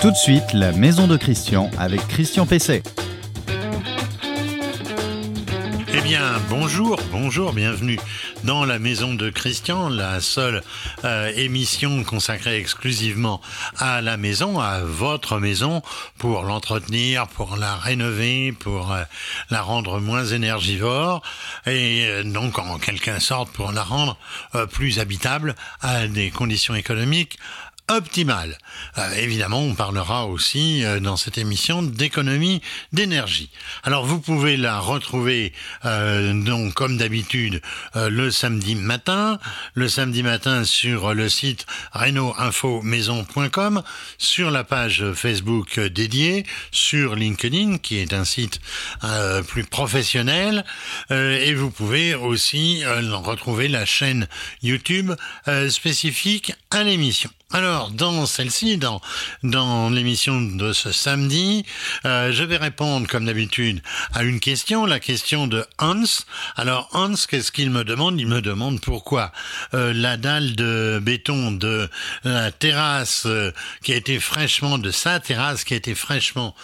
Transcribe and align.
Tout 0.00 0.10
de 0.10 0.16
suite, 0.16 0.52
la 0.52 0.72
maison 0.72 1.06
de 1.06 1.16
Christian 1.16 1.70
avec 1.78 2.06
Christian 2.08 2.46
Pesset. 2.46 2.82
Eh 5.96 6.00
bien, 6.00 6.22
bonjour, 6.50 7.00
bonjour, 7.12 7.52
bienvenue 7.52 7.98
dans 8.44 8.66
la 8.66 8.78
maison 8.78 9.14
de 9.14 9.30
Christian, 9.30 9.88
la 9.88 10.20
seule 10.20 10.62
euh, 11.04 11.32
émission 11.34 12.04
consacrée 12.04 12.58
exclusivement 12.58 13.40
à 13.78 14.02
la 14.02 14.18
maison, 14.18 14.60
à 14.60 14.80
votre 14.80 15.38
maison, 15.38 15.82
pour 16.18 16.42
l'entretenir, 16.42 17.26
pour 17.28 17.56
la 17.56 17.76
rénover, 17.76 18.52
pour 18.52 18.92
euh, 18.92 19.02
la 19.50 19.62
rendre 19.62 19.98
moins 19.98 20.26
énergivore, 20.26 21.22
et 21.66 22.04
euh, 22.04 22.22
donc 22.22 22.58
en 22.58 22.78
quelque 22.78 23.18
sorte 23.18 23.50
pour 23.50 23.72
la 23.72 23.82
rendre 23.82 24.18
plus 24.72 24.98
habitable 24.98 25.54
à 25.80 26.06
des 26.06 26.30
conditions 26.30 26.74
économiques 26.74 27.38
optimale. 27.88 28.56
Euh, 28.98 29.12
évidemment, 29.16 29.60
on 29.60 29.74
parlera 29.74 30.26
aussi 30.26 30.84
euh, 30.84 31.00
dans 31.00 31.16
cette 31.16 31.36
émission 31.36 31.82
d'économie 31.82 32.62
d'énergie. 32.92 33.50
Alors, 33.82 34.06
vous 34.06 34.20
pouvez 34.20 34.56
la 34.56 34.78
retrouver 34.80 35.52
euh, 35.84 36.32
donc 36.32 36.74
comme 36.74 36.96
d'habitude 36.96 37.60
le 37.94 38.30
samedi 38.30 38.74
matin, 38.74 39.38
le 39.74 39.88
samedi 39.88 40.22
matin 40.22 40.64
sur 40.64 41.14
le 41.14 41.28
site 41.28 41.66
reno-info-maison.com, 41.92 43.82
sur 44.18 44.50
la 44.50 44.64
page 44.64 45.12
Facebook 45.14 45.78
dédiée, 45.78 46.44
sur 46.70 47.14
LinkedIn 47.14 47.78
qui 47.78 47.98
est 47.98 48.12
un 48.12 48.24
site 48.24 48.60
plus 49.46 49.64
professionnel, 49.64 50.64
et 51.10 51.54
vous 51.54 51.70
pouvez 51.70 52.14
aussi 52.14 52.84
retrouver 52.84 53.68
la 53.68 53.84
chaîne 53.84 54.26
YouTube 54.62 55.12
spécifique 55.68 56.54
à 56.70 56.82
l'émission. 56.82 57.30
Alors, 57.56 57.92
dans 57.92 58.26
celle-ci, 58.26 58.78
dans, 58.78 59.00
dans 59.44 59.88
l'émission 59.88 60.40
de 60.42 60.72
ce 60.72 60.90
samedi, 60.90 61.64
euh, 62.04 62.32
je 62.32 62.42
vais 62.42 62.56
répondre, 62.56 63.06
comme 63.06 63.26
d'habitude, 63.26 63.80
à 64.12 64.24
une 64.24 64.40
question, 64.40 64.86
la 64.86 64.98
question 64.98 65.46
de 65.46 65.64
Hans. 65.78 66.02
Alors, 66.56 66.88
Hans, 66.94 67.14
qu'est-ce 67.14 67.52
qu'il 67.52 67.70
me 67.70 67.84
demande? 67.84 68.18
Il 68.18 68.26
me 68.26 68.42
demande 68.42 68.80
pourquoi 68.80 69.30
euh, 69.72 69.92
la 69.94 70.16
dalle 70.16 70.56
de 70.56 70.98
béton 71.00 71.52
de 71.52 71.88
la 72.24 72.50
terrasse 72.50 73.22
euh, 73.26 73.52
qui 73.84 73.92
a 73.92 73.96
été 73.96 74.18
fraîchement, 74.18 74.76
de 74.76 74.90
sa 74.90 75.20
terrasse 75.20 75.62
qui 75.62 75.74
a 75.74 75.76
été 75.76 75.94
fraîchement 75.94 76.56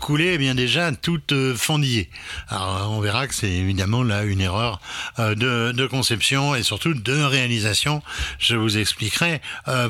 coulée, 0.00 0.32
eh 0.34 0.38
bien 0.38 0.56
déjà 0.56 0.90
toute 0.90 1.32
fendillée. 1.54 2.10
Alors, 2.48 2.90
on 2.90 3.00
verra 3.00 3.28
que 3.28 3.34
c'est 3.36 3.48
évidemment 3.48 4.02
là 4.02 4.24
une 4.24 4.40
erreur 4.40 4.80
de, 5.18 5.70
de 5.70 5.86
conception 5.86 6.56
et 6.56 6.64
surtout 6.64 6.94
de 6.94 7.22
réalisation. 7.22 8.02
Je 8.40 8.56
vous 8.56 8.76
expliquerai 8.76 9.40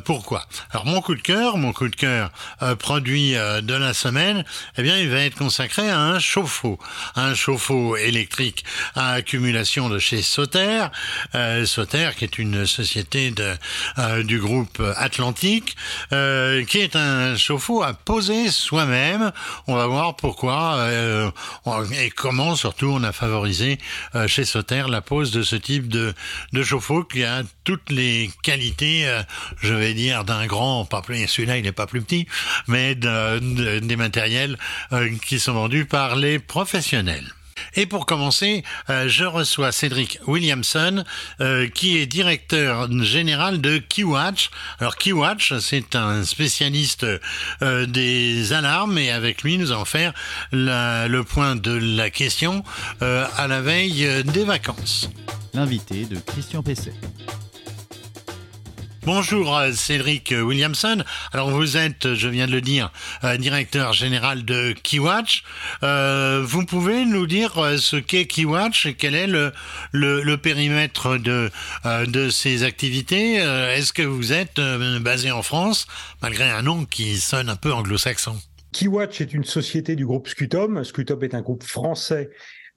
pourquoi. 0.05 0.42
Alors 0.71 0.87
mon 0.87 1.01
coup 1.01 1.15
de 1.15 1.21
cœur, 1.21 1.59
mon 1.59 1.73
coup 1.73 1.89
de 1.89 1.97
cœur 1.97 2.31
euh, 2.62 2.77
produit 2.77 3.37
euh, 3.37 3.61
de 3.61 3.75
la 3.75 3.95
semaine, 3.95 4.45
eh 4.77 4.83
bien 4.83 4.98
il 4.98 5.09
va 5.09 5.21
être 5.21 5.37
consacré 5.37 5.89
à 5.89 6.01
un 6.01 6.19
chauffe-eau, 6.19 6.79
un 7.17 7.35
chauffe-eau 7.35 7.97
électrique 7.97 8.65
à 8.95 9.13
accumulation 9.13 9.89
de 9.89 9.98
chez 9.98 10.23
Sauter, 10.23 10.87
euh, 11.35 11.67
Sauter 11.67 12.11
qui 12.17 12.25
est 12.25 12.39
une 12.39 12.67
société 12.67 13.33
euh, 13.98 14.23
du 14.23 14.39
groupe 14.39 14.83
Atlantique, 14.97 15.77
qui 16.11 16.79
est 16.79 16.97
un 16.97 17.37
chauffe-eau 17.37 17.83
à 17.83 17.95
poser 17.95 18.51
soi-même. 18.51 19.33
On 19.67 19.75
va 19.75 19.87
voir 19.87 20.17
pourquoi 20.17 20.89
et 21.93 22.11
comment 22.11 22.57
surtout 22.57 22.87
on 22.87 23.03
a 23.03 23.13
favorisé 23.13 23.79
chez 24.27 24.45
Sauter 24.45 24.85
la 24.89 25.01
pose 25.01 25.31
de 25.31 25.43
ce 25.43 25.57
type 25.57 25.89
de, 25.89 26.15
de 26.53 26.63
chauffe-eau 26.63 27.05
qui 27.05 27.25
a 27.25 27.43
toutes 27.65 27.91
les 27.91 28.31
qualités, 28.43 29.07
je 29.61 29.75
vais 29.75 29.95
dire, 29.95 30.25
un 30.33 30.47
grand, 30.47 30.85
pas 30.85 31.03
plus, 31.03 31.27
celui-là 31.27 31.59
il 31.59 31.65
n'est 31.65 31.73
pas 31.73 31.87
plus 31.87 32.03
petit, 32.03 32.27
mais 32.67 32.95
des 32.95 33.97
matériels 33.97 34.59
euh, 34.93 35.11
qui 35.27 35.39
sont 35.39 35.53
vendus 35.53 35.85
par 35.85 36.17
les 36.17 36.39
professionnels. 36.39 37.33
Et 37.75 37.87
pour 37.87 38.07
commencer, 38.07 38.65
euh, 38.91 39.09
je 39.09 39.25
reçois 39.25 39.73
Cédric 39.73 40.19
Williamson, 40.27 41.05
euh, 41.41 41.69
qui 41.69 41.98
est 41.98 42.07
directeur 42.07 42.91
général 43.03 43.61
de 43.61 43.79
Keywatch. 43.79 44.51
Alors 44.81 44.97
Keywatch, 44.97 45.55
c'est 45.61 45.95
un 45.95 46.25
spécialiste 46.25 47.07
des 47.61 48.53
alarmes, 48.53 48.98
et 48.98 49.11
avec 49.11 49.42
lui, 49.42 49.59
nous 49.59 49.71
allons 49.71 49.85
faire 49.85 50.13
le 50.53 51.21
point 51.23 51.57
de 51.57 51.73
la 51.73 52.11
question 52.11 52.65
à 52.91 53.47
la 53.47 53.61
veille 53.61 54.25
des 54.25 54.45
vacances. 54.45 55.09
L'invité 55.55 56.05
de 56.05 56.17
Christian 56.17 56.63
Pesset. 56.63 56.95
Bonjour 59.05 59.57
euh, 59.57 59.73
Cédric 59.73 60.33
Williamson. 60.33 61.02
Alors 61.33 61.51
vous 61.51 61.77
êtes, 61.77 62.14
je 62.14 62.29
viens 62.29 62.46
de 62.46 62.52
le 62.52 62.61
dire, 62.61 62.92
euh, 63.24 63.36
directeur 63.36 63.92
général 63.92 64.45
de 64.45 64.74
Keywatch. 64.80 65.42
Euh, 65.83 66.45
vous 66.46 66.64
pouvez 66.64 67.05
nous 67.05 67.27
dire 67.27 67.55
ce 67.79 67.96
qu'est 67.96 68.27
Keywatch 68.27 68.86
et 68.86 68.95
quel 68.95 69.17
est 69.17 69.27
le, 69.27 70.36
périmètre 70.36 71.17
de, 71.17 71.51
de 71.85 72.30
ces 72.30 72.62
activités 72.62 73.35
Est-ce 73.35 73.92
que 73.92 74.02
vous 74.02 74.33
êtes 74.33 74.61
basé 74.61 75.33
en 75.33 75.42
France, 75.42 75.89
malgré 76.23 76.48
un 76.48 76.62
nom 76.62 76.85
qui 76.85 77.17
sonne 77.17 77.48
un 77.48 77.57
peu 77.57 77.73
anglo-saxon? 77.73 78.36
Keywatch 78.70 79.20
est 79.20 79.35
une 79.35 79.45
société 79.45 79.96
du 79.96 80.07
groupe 80.07 80.29
Scutum. 80.29 80.85
Scutum 80.85 81.24
est 81.24 81.35
un 81.35 81.42
groupe 81.42 81.64
français 81.64 82.30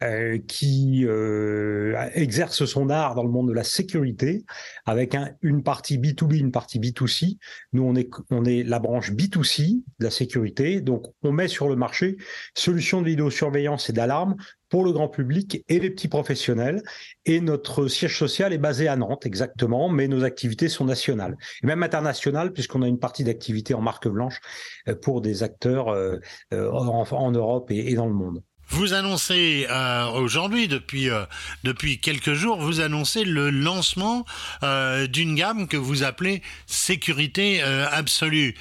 euh, 0.06 0.38
qui 0.48 1.04
euh, 1.06 1.96
exerce 2.14 2.66
son 2.66 2.90
art 2.90 3.16
dans 3.16 3.24
le 3.24 3.32
monde 3.32 3.48
de 3.48 3.54
la 3.54 3.64
sécurité 3.64 4.46
avec 4.86 5.16
un, 5.16 5.32
une 5.42 5.64
partie 5.64 5.98
B2B, 5.98 6.38
une 6.38 6.52
partie 6.52 6.80
B2C. 6.80 7.38
Nous, 7.74 7.84
on 7.84 7.96
est, 7.96 8.10
on 8.30 8.46
est 8.46 8.64
la 8.64 8.78
branche 8.80 9.12
B2C 9.12 9.84
de 10.00 10.04
la 10.04 10.12
sécurité. 10.12 10.82
Donc, 10.82 11.06
on 11.24 11.32
met 11.32 11.48
sur 11.48 11.68
le 11.68 11.76
marché 11.76 12.18
solutions 12.54 13.02
de 13.02 13.08
vidéosurveillance 13.08 13.90
et 13.90 13.94
d'alarme 13.94 14.36
pour 14.70 14.84
le 14.84 14.92
grand 14.92 15.08
public 15.08 15.64
et 15.70 15.80
les 15.80 15.90
petits 15.90 16.10
professionnels. 16.10 16.84
Et 17.26 17.42
notre 17.42 17.88
siège 17.88 18.18
social 18.18 18.54
est 18.54 18.60
basé 18.60 18.88
à 18.88 18.96
Nantes, 18.96 19.26
exactement, 19.26 19.90
mais 19.90 20.08
nos 20.08 20.24
activités 20.24 20.70
sont 20.70 20.86
nationales, 20.86 21.36
et 21.64 21.68
même 21.68 21.82
internationales, 21.82 22.54
puisqu'on 22.54 22.84
a 22.84 22.88
une 22.88 23.00
partie 23.00 23.24
d'activité 23.24 23.74
en 23.74 23.82
marque 23.82 24.08
blanche 24.08 24.40
euh, 24.88 24.96
pour 24.96 25.22
des 25.22 25.42
acteurs 25.42 25.88
en, 26.52 27.32
Europe 27.32 27.72
et 27.72 27.96
dans 27.96 28.08
le 28.08 28.14
monde. 28.14 28.44
Vous 28.70 28.94
annoncez 28.94 29.68
euh, 29.70 30.08
aujourd'hui, 30.10 30.68
depuis 30.68 31.10
euh, 31.10 31.26
depuis 31.64 32.00
quelques 32.00 32.34
jours, 32.34 32.60
vous 32.60 32.82
annoncez 32.82 33.24
le 33.24 33.50
lancement 33.50 34.26
euh, 34.64 35.08
d'une 35.08 35.36
gamme 35.36 35.68
que 35.68 35.78
vous 35.78 36.04
appelez 36.04 36.42
sécurité 36.66 37.62
absolue. 37.62 38.56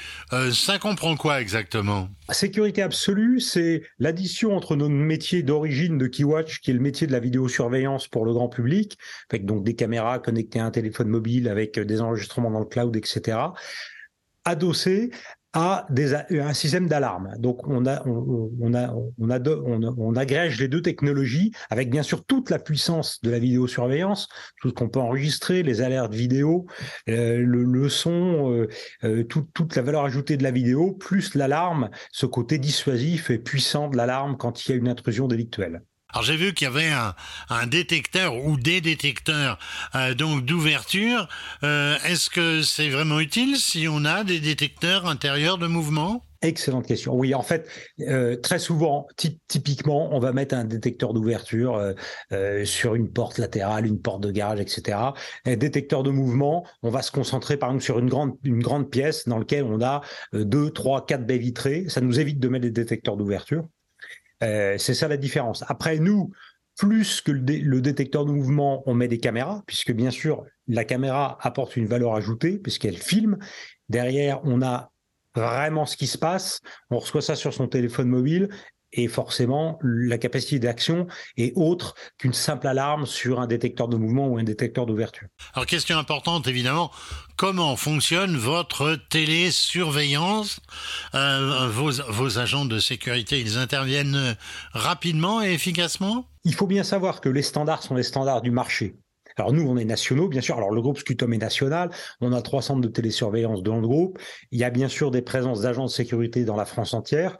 ça 0.53 0.78
comprend 0.78 1.16
quoi 1.16 1.41
exactement? 1.41 2.09
Sécurité 2.31 2.82
absolue, 2.82 3.41
c'est 3.41 3.82
l'addition 3.98 4.56
entre 4.56 4.76
nos 4.76 4.88
métiers 4.88 5.42
d'origine 5.42 5.98
de 5.98 6.06
Keywatch, 6.06 6.60
qui 6.60 6.71
est 6.71 6.75
le 6.75 6.81
métier 6.81 7.06
de 7.06 7.12
la 7.12 7.21
vidéosurveillance 7.21 8.09
pour 8.09 8.25
le 8.25 8.32
grand 8.32 8.48
public, 8.48 8.98
avec 9.31 9.44
donc 9.44 9.65
des 9.65 9.75
caméras 9.75 10.19
connectées 10.19 10.60
à 10.60 10.66
un 10.66 10.71
téléphone 10.71 11.09
mobile 11.09 11.48
avec 11.48 11.78
des 11.78 12.00
enregistrements 12.00 12.50
dans 12.50 12.60
le 12.60 12.66
cloud, 12.66 12.94
etc 12.97 13.38
adossé 14.44 15.10
à 15.54 15.87
des, 15.88 16.15
un 16.15 16.53
système 16.53 16.88
d'alarme. 16.88 17.32
Donc 17.38 17.66
on 17.66 17.87
a 17.87 18.06
on, 18.06 18.50
on 18.60 18.75
a 18.75 18.92
on 19.19 19.31
a 19.31 19.41
on, 19.97 20.16
agrège 20.16 20.60
les 20.60 20.69
deux 20.69 20.82
technologies 20.82 21.53
avec 21.70 21.91
bien 21.91 22.03
sûr 22.03 22.25
toute 22.25 22.50
la 22.50 22.59
puissance 22.59 23.20
de 23.22 23.31
la 23.31 23.38
vidéosurveillance, 23.38 24.28
tout 24.60 24.69
ce 24.69 24.75
qu'on 24.75 24.88
peut 24.88 25.00
enregistrer, 25.00 25.62
les 25.62 25.81
alertes 25.81 26.12
vidéo, 26.12 26.66
euh, 27.09 27.38
le, 27.38 27.62
le, 27.62 27.88
son, 27.88 28.53
euh, 28.53 28.69
euh, 29.04 29.22
tout, 29.25 29.47
toute 29.54 29.76
la 29.76 29.82
valeur 29.82 30.04
ajoutée 30.04 30.37
de 30.37 30.42
la 30.42 30.50
vidéo, 30.50 30.92
plus 30.92 31.34
l'alarme, 31.34 31.91
ce 32.10 32.26
côté 32.26 32.59
dissuasif 32.59 33.31
et 33.31 33.38
puissant 33.38 33.88
de 33.88 33.97
l'alarme 33.97 34.36
quand 34.36 34.66
il 34.66 34.71
y 34.71 34.75
a 34.75 34.76
une 34.76 34.88
intrusion 34.88 35.28
délictuelle. 35.28 35.82
Alors 36.14 36.22
j'ai 36.22 36.36
vu 36.36 36.54
qu'il 36.54 36.66
y 36.66 36.70
avait 36.70 36.92
un, 37.50 37.66
détecteur 37.66 38.36
ou 38.36 38.56
des 38.56 38.80
détecteurs 38.80 39.58
euh, 39.97 40.14
donc 40.14 40.44
d'ouverture. 40.44 41.28
Euh, 41.64 41.97
Est-ce 42.06 42.30
que 42.30 42.62
c'est 42.62 42.88
vraiment 42.88 43.19
utile 43.19 43.56
si 43.56 43.88
on 43.91 44.04
a 44.04 44.22
des 44.22 44.38
détecteurs 44.38 45.06
intérieurs 45.06 45.59
de 45.59 45.66
mouvement? 45.66 46.22
Excellente 46.41 46.86
question. 46.86 47.16
Oui, 47.16 47.34
en 47.34 47.42
fait, 47.42 47.66
euh, 47.98 48.36
très 48.36 48.60
souvent, 48.60 49.09
typiquement, 49.48 50.15
on 50.15 50.21
va 50.21 50.33
mettre 50.33 50.54
un 50.54 50.65
détecteur 50.65 51.15
d'ouverture 51.15 51.94
sur 52.65 52.94
une 52.94 53.10
porte 53.10 53.39
latérale, 53.39 53.84
une 53.84 54.00
porte 54.00 54.22
de 54.22 54.30
garage, 54.30 54.60
etc. 54.60 54.98
Un 55.47 55.56
détecteur 55.56 56.04
de 56.04 56.10
mouvement, 56.10 56.65
on 56.84 56.91
va 56.91 57.03
se 57.03 57.10
concentrer 57.10 57.56
par 57.56 57.71
exemple 57.71 57.84
sur 57.84 57.98
une 57.98 58.09
grande, 58.09 58.36
une 58.44 58.62
grande 58.62 58.89
pièce 58.89 59.27
dans 59.27 59.39
laquelle 59.39 59.65
on 59.65 59.83
a 59.83 60.03
deux, 60.33 60.71
trois, 60.71 61.06
quatre 61.06 61.27
baies 61.27 61.39
vitrées. 61.39 61.86
Ça 61.89 62.00
nous 62.00 62.21
évite 62.21 62.39
de 62.39 62.47
mettre 62.47 62.66
des 62.66 62.71
détecteurs 62.71 63.16
d'ouverture. 63.16 63.66
Euh, 64.44 64.76
c'est 64.78 64.94
ça 64.94 65.08
la 65.08 65.16
différence. 65.16 65.64
Après, 65.68 65.98
nous, 65.98 66.30
plus 66.76 67.20
que 67.20 67.32
le, 67.32 67.80
détecteur 67.80 68.24
de 68.24 68.32
mouvement, 68.32 68.82
on 68.86 68.94
met 68.94 69.08
des 69.08 69.18
caméras, 69.18 69.62
puisque 69.66 69.92
bien 69.92 70.10
sûr, 70.10 70.44
la 70.66 70.84
caméra 70.84 71.38
apporte 71.41 71.76
une 71.76 71.86
valeur 71.86 72.14
ajoutée, 72.14 72.58
puisqu'elle 72.58 72.98
filme. 72.98 73.38
Derrière, 73.88 74.41
on 74.44 74.62
a 74.62 74.91
vraiment 75.34 75.86
ce 75.86 75.96
qui 75.96 76.06
se 76.06 76.18
passe. 76.18 76.60
On 76.91 76.98
reçoit 76.98 77.22
ça 77.22 77.36
sur 77.36 77.52
son 77.52 77.68
téléphone 77.68 78.08
mobile 78.08 78.48
et 78.94 79.08
forcément 79.08 79.78
la 79.82 80.18
capacité 80.18 80.58
d'action 80.58 81.06
est 81.36 81.52
autre 81.56 81.94
qu'une 82.18 82.32
simple 82.32 82.66
alarme 82.66 83.06
sur 83.06 83.41
un 83.41 83.46
détecteur 83.46 83.88
de 83.88 83.96
mouvement 83.96 84.28
ou 84.28 84.38
un 84.38 84.44
détecteur 84.44 84.86
d'ouverture. 84.86 85.28
Alors 85.52 85.66
question 85.66 85.98
importante 85.98 86.46
évidemment, 86.46 86.91
comment 87.36 87.76
fonctionne 87.76 88.36
votre 88.36 88.96
télésurveillance? 89.10 90.60
Euh, 91.14 91.68
vos, 91.68 91.91
vos 92.08 92.38
agents 92.38 92.64
de 92.64 92.78
sécurité, 92.78 93.41
ils 93.41 93.58
interviennent 93.58 94.36
rapidement 94.72 95.42
et 95.42 95.52
efficacement? 95.52 96.26
Il 96.44 96.54
faut 96.54 96.66
bien 96.66 96.84
savoir 96.84 97.20
que 97.20 97.28
les 97.28 97.42
standards 97.42 97.82
sont 97.82 97.94
les 97.94 98.02
standards 98.02 98.42
du 98.42 98.50
marché. 98.50 98.94
Alors 99.36 99.52
nous, 99.52 99.68
on 99.68 99.76
est 99.76 99.84
nationaux, 99.84 100.28
bien 100.28 100.41
sûr. 100.41 100.56
Alors 100.56 100.70
le 100.70 100.80
groupe 100.80 100.98
Scutum 100.98 101.32
est 101.32 101.38
national. 101.38 101.91
On 102.20 102.32
a 102.32 102.41
trois 102.41 102.62
centres 102.62 102.80
de 102.80 102.88
télésurveillance 102.88 103.62
dans 103.62 103.80
le 103.80 103.86
groupe. 103.86 104.18
Il 104.52 104.60
y 104.60 104.64
a 104.64 104.70
bien 104.70 104.88
sûr 104.88 105.10
des 105.10 105.22
présences 105.22 105.62
d'agents 105.62 105.86
de 105.86 105.91
sécurité 105.91 106.44
dans 106.44 106.56
la 106.56 106.64
France 106.64 106.94
entière. 106.94 107.36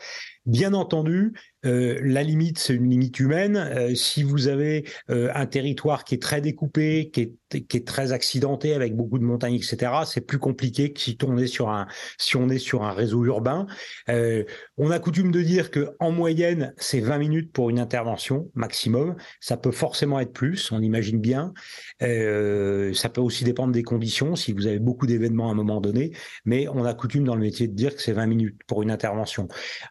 Bien 0.47 0.75
entendu, 0.75 1.33
euh, 1.65 2.01
la 2.03 2.23
limite, 2.23 2.59
c'est 2.59 2.75
une 2.75 2.89
limite 2.89 3.19
humaine. 3.21 3.57
Euh, 3.57 3.95
si 3.95 4.23
vous 4.23 4.49
avez 4.49 4.85
euh, 5.11 5.31
un 5.35 5.47
territoire 5.47 6.05
qui 6.05 6.15
est 6.15 6.23
très 6.23 6.41
découpé, 6.41 7.11
qui 7.11 7.21
est, 7.21 7.87
très 7.87 8.11
accidenté 8.11 8.75
avec 8.75 8.97
beaucoup 8.97 9.19
de 9.19 9.25
montagnes, 9.25 9.55
etc., 9.55 9.93
c'est 10.07 10.23
plus 10.23 10.41
compliqué 10.41 10.93
que 10.93 11.01
si 11.01 11.17
on 11.25 11.37
est 11.37 11.47
sur 11.47 11.69
un, 11.69 11.87
si 12.19 12.37
on 12.37 12.49
est 12.49 12.59
sur 12.59 12.83
un 12.83 12.91
réseau 12.91 13.25
urbain. 13.25 13.67
on 14.09 14.91
a 14.91 14.99
coutume 14.99 15.31
de 15.31 15.41
dire 15.41 15.71
que 15.71 15.95
en 16.01 16.11
moyenne, 16.11 16.75
c'est 16.79 16.99
20 16.99 17.19
minutes 17.19 17.53
pour 17.53 17.71
une 17.71 17.79
intervention 17.79 18.51
maximum. 18.55 19.15
Ça 19.39 19.57
peut 19.57 19.71
forcément 19.71 20.19
être 20.19 20.33
plus, 20.33 20.73
on 20.73 20.81
imagine 20.81 21.21
bien. 21.21 21.53
ça 22.01 23.09
peut 23.09 23.21
aussi 23.21 23.45
dépendre 23.45 23.73
des 23.73 23.85
conditions, 23.85 24.35
si 24.35 24.53
vous 24.53 24.67
avez 24.67 24.81
beaucoup 24.81 25.07
d'événements 25.07 25.49
à 25.49 25.53
un 25.53 25.57
moment 25.57 25.81
donné, 25.81 26.11
mais 26.45 26.67
on 26.67 26.85
a 26.85 26.93
coutume 26.93 27.23
dans 27.23 27.37
le 27.37 27.43
métier 27.43 27.69
de 27.69 27.75
dire 27.75 27.95
que 27.95 28.03
c'est 28.03 28.13
20 28.13 28.27
minutes 28.27 28.61
pour 28.67 28.83
une 28.83 28.91
intervention. 28.91 29.47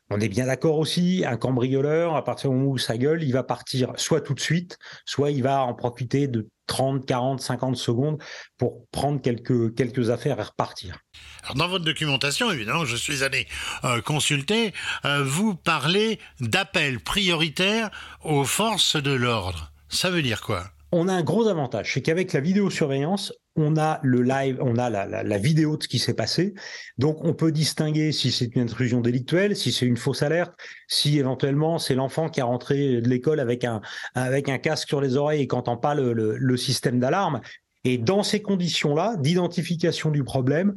On 0.10 0.20
est 0.20 0.30
bien 0.30 0.48
d'accord 0.48 0.80
aussi, 0.80 1.24
un 1.26 1.38
cambrioleur, 1.64 2.16
à 2.16 2.24
partir 2.24 2.50
du 2.50 2.58
moment 2.58 2.72
où 2.72 2.78
ça 2.78 2.98
gueule, 2.98 3.24
il 3.24 3.32
va 3.32 3.44
partir 3.44 3.94
soit 3.96 4.22
tout 4.22 4.34
de 4.34 4.40
suite, 4.40 4.78
soit 5.06 5.32
il 5.32 5.44
va 5.44 5.64
en 5.64 5.74
profiter 5.74 6.28
de 6.28 6.50
30, 6.68 7.06
40, 7.06 7.42
50 7.42 7.78
secondes 7.78 8.22
pour 8.58 8.86
prendre 8.92 9.22
quelques, 9.22 9.76
quelques 9.76 10.10
affaires 10.10 10.40
et 10.40 10.44
repartir. 10.44 10.98
Alors 11.44 11.56
dans 11.56 11.68
votre 11.68 11.86
documentation, 11.86 12.52
évidemment, 12.52 12.86
je 12.86 12.96
suis 12.96 13.24
allé 13.24 13.48
euh, 13.84 14.02
consulter, 14.02 14.74
euh, 15.06 15.24
vous 15.24 15.56
parlez 15.56 16.20
d'appel 16.40 17.00
prioritaire 17.00 17.90
aux 18.24 18.46
forces 18.46 19.02
de 19.02 19.12
l'ordre. 19.12 19.72
Ça 19.90 20.10
veut 20.10 20.22
dire 20.22 20.42
quoi? 20.42 20.66
On 20.92 21.08
a 21.08 21.14
un 21.14 21.24
gros 21.24 21.48
avantage, 21.48 21.94
c'est 21.94 22.02
qu'avec 22.02 22.34
la 22.34 22.40
vidéosurveillance, 22.40 23.34
on 23.56 23.78
a 23.78 24.00
le 24.04 24.22
live, 24.22 24.58
on 24.62 24.78
a 24.78 24.90
la, 24.90 25.38
vidéo 25.38 25.78
de 25.78 25.84
ce 25.84 25.88
qui 25.88 26.00
s'est 26.00 26.14
passé. 26.14 26.54
Donc, 26.98 27.24
on 27.24 27.34
peut 27.34 27.52
distinguer 27.52 28.12
si 28.12 28.32
c'est 28.32 28.56
une 28.56 28.62
intrusion 28.62 29.02
délictuelle, 29.02 29.56
si 29.56 29.72
c'est 29.72 29.86
une 29.86 29.98
fausse 29.98 30.24
alerte, 30.24 30.54
si 30.88 31.20
éventuellement 31.20 31.78
c'est 31.80 31.96
l'enfant 31.96 32.30
qui 32.30 32.42
a 32.42 32.46
rentré 32.46 33.02
de 33.02 33.08
l'école 33.08 33.40
avec 33.40 33.64
un, 33.64 33.82
avec 34.16 34.50
un 34.50 34.58
casque 34.58 34.88
sur 34.88 35.02
les 35.02 35.18
oreilles 35.18 35.42
et 35.42 35.48
qui 35.48 35.56
n'entend 35.56 35.78
pas 35.78 35.94
le, 35.94 36.14
le 36.14 36.58
système 36.58 37.00
d'alarme. 37.00 37.42
Et 37.84 37.98
dans 37.98 38.24
ces 38.24 38.42
conditions-là, 38.42 39.16
d'identification 39.18 40.10
du 40.10 40.24
problème, 40.24 40.74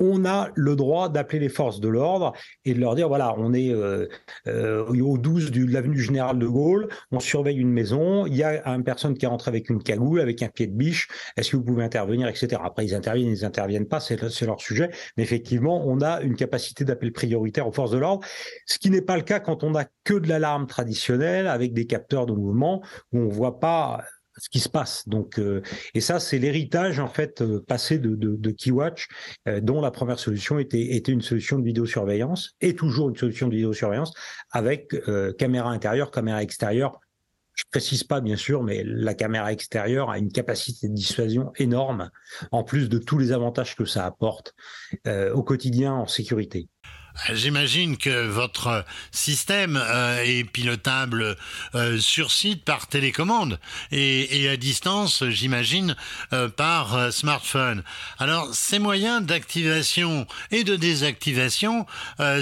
on 0.00 0.24
a 0.24 0.48
le 0.54 0.74
droit 0.74 1.08
d'appeler 1.08 1.38
les 1.38 1.48
forces 1.48 1.78
de 1.78 1.88
l'ordre 1.88 2.32
et 2.64 2.74
de 2.74 2.80
leur 2.80 2.94
dire 2.94 3.08
voilà, 3.08 3.34
on 3.38 3.52
est 3.52 3.70
euh, 3.70 4.08
euh, 4.48 4.84
au 4.86 5.18
12 5.18 5.50
de 5.52 5.70
l'avenue 5.70 6.00
Général 6.00 6.38
de 6.38 6.46
Gaulle, 6.46 6.88
on 7.12 7.20
surveille 7.20 7.58
une 7.58 7.70
maison, 7.70 8.26
il 8.26 8.34
y 8.34 8.42
a 8.42 8.66
une 8.66 8.84
personne 8.84 9.16
qui 9.16 9.26
rentre 9.26 9.48
avec 9.48 9.68
une 9.68 9.82
cagoule, 9.82 10.20
avec 10.20 10.42
un 10.42 10.48
pied 10.48 10.66
de 10.66 10.72
biche, 10.72 11.08
est-ce 11.36 11.50
que 11.50 11.56
vous 11.56 11.62
pouvez 11.62 11.84
intervenir, 11.84 12.26
etc. 12.28 12.60
Après, 12.64 12.84
ils 12.84 12.94
interviennent, 12.94 13.30
ils 13.30 13.44
interviennent 13.44 13.86
pas, 13.86 14.00
c'est 14.00 14.42
leur 14.42 14.60
sujet, 14.60 14.90
mais 15.16 15.22
effectivement, 15.22 15.86
on 15.86 16.00
a 16.00 16.22
une 16.22 16.34
capacité 16.34 16.84
d'appel 16.84 17.12
prioritaire 17.12 17.68
aux 17.68 17.72
forces 17.72 17.90
de 17.90 17.98
l'ordre, 17.98 18.26
ce 18.66 18.78
qui 18.78 18.90
n'est 18.90 19.02
pas 19.02 19.16
le 19.16 19.22
cas 19.22 19.40
quand 19.40 19.62
on 19.62 19.70
n'a 19.70 19.86
que 20.04 20.14
de 20.14 20.28
l'alarme 20.28 20.66
traditionnelle 20.66 21.46
avec 21.46 21.74
des 21.74 21.86
capteurs 21.86 22.26
de 22.26 22.32
mouvement 22.32 22.82
où 23.12 23.18
on 23.18 23.28
voit 23.28 23.60
pas 23.60 24.02
ce 24.40 24.48
qui 24.48 24.60
se 24.60 24.68
passe. 24.68 25.06
Donc, 25.06 25.38
euh, 25.38 25.62
et 25.94 26.00
ça, 26.00 26.18
c'est 26.18 26.38
l'héritage 26.38 26.98
en 26.98 27.08
fait 27.08 27.42
euh, 27.42 27.62
passé 27.66 27.98
de, 27.98 28.50
Keywatch, 28.50 29.08
euh, 29.46 29.60
dont 29.60 29.80
la 29.80 29.90
première 29.90 30.18
solution 30.18 30.58
était, 30.58 30.96
était 30.96 31.12
une 31.12 31.20
solution 31.20 31.58
de 31.58 31.64
vidéosurveillance 31.64 32.52
et 32.60 32.74
toujours 32.74 33.10
une 33.10 33.16
solution 33.16 33.48
de 33.48 33.54
vidéosurveillance 33.54 34.12
avec 34.50 34.94
caméra 35.38 35.70
intérieure, 35.70 36.10
caméra 36.10 36.42
extérieure. 36.42 36.98
Je 37.54 37.64
précise 37.70 38.04
pas 38.04 38.20
bien 38.20 38.36
sûr, 38.36 38.62
mais 38.62 38.82
la 38.84 39.14
caméra 39.14 39.52
extérieure 39.52 40.10
a 40.10 40.18
une 40.18 40.32
capacité 40.32 40.88
de 40.88 40.94
dissuasion 40.94 41.52
énorme, 41.56 42.10
en 42.52 42.64
plus 42.64 42.88
de 42.88 42.98
tous 42.98 43.18
les 43.18 43.32
avantages 43.32 43.76
que 43.76 43.84
ça 43.84 44.06
apporte 44.06 44.54
au 45.06 45.42
quotidien 45.42 45.92
en 45.92 46.06
sécurité. 46.06 46.68
J'imagine 47.32 47.96
que 47.96 48.26
votre 48.26 48.84
système 49.10 49.76
euh, 49.76 50.22
est 50.22 50.44
pilotable 50.44 51.36
euh, 51.74 51.98
sur 51.98 52.30
site 52.30 52.64
par 52.64 52.86
télécommande 52.86 53.58
et, 53.90 54.48
à 54.48 54.56
distance, 54.56 55.24
j'imagine, 55.28 55.96
euh, 56.32 56.48
par 56.48 57.12
smartphone. 57.12 57.82
Alors, 58.18 58.54
ces 58.54 58.78
moyens 58.78 59.22
d'activation 59.22 60.26
et 60.50 60.64
de 60.64 60.76
désactivation 60.76 61.86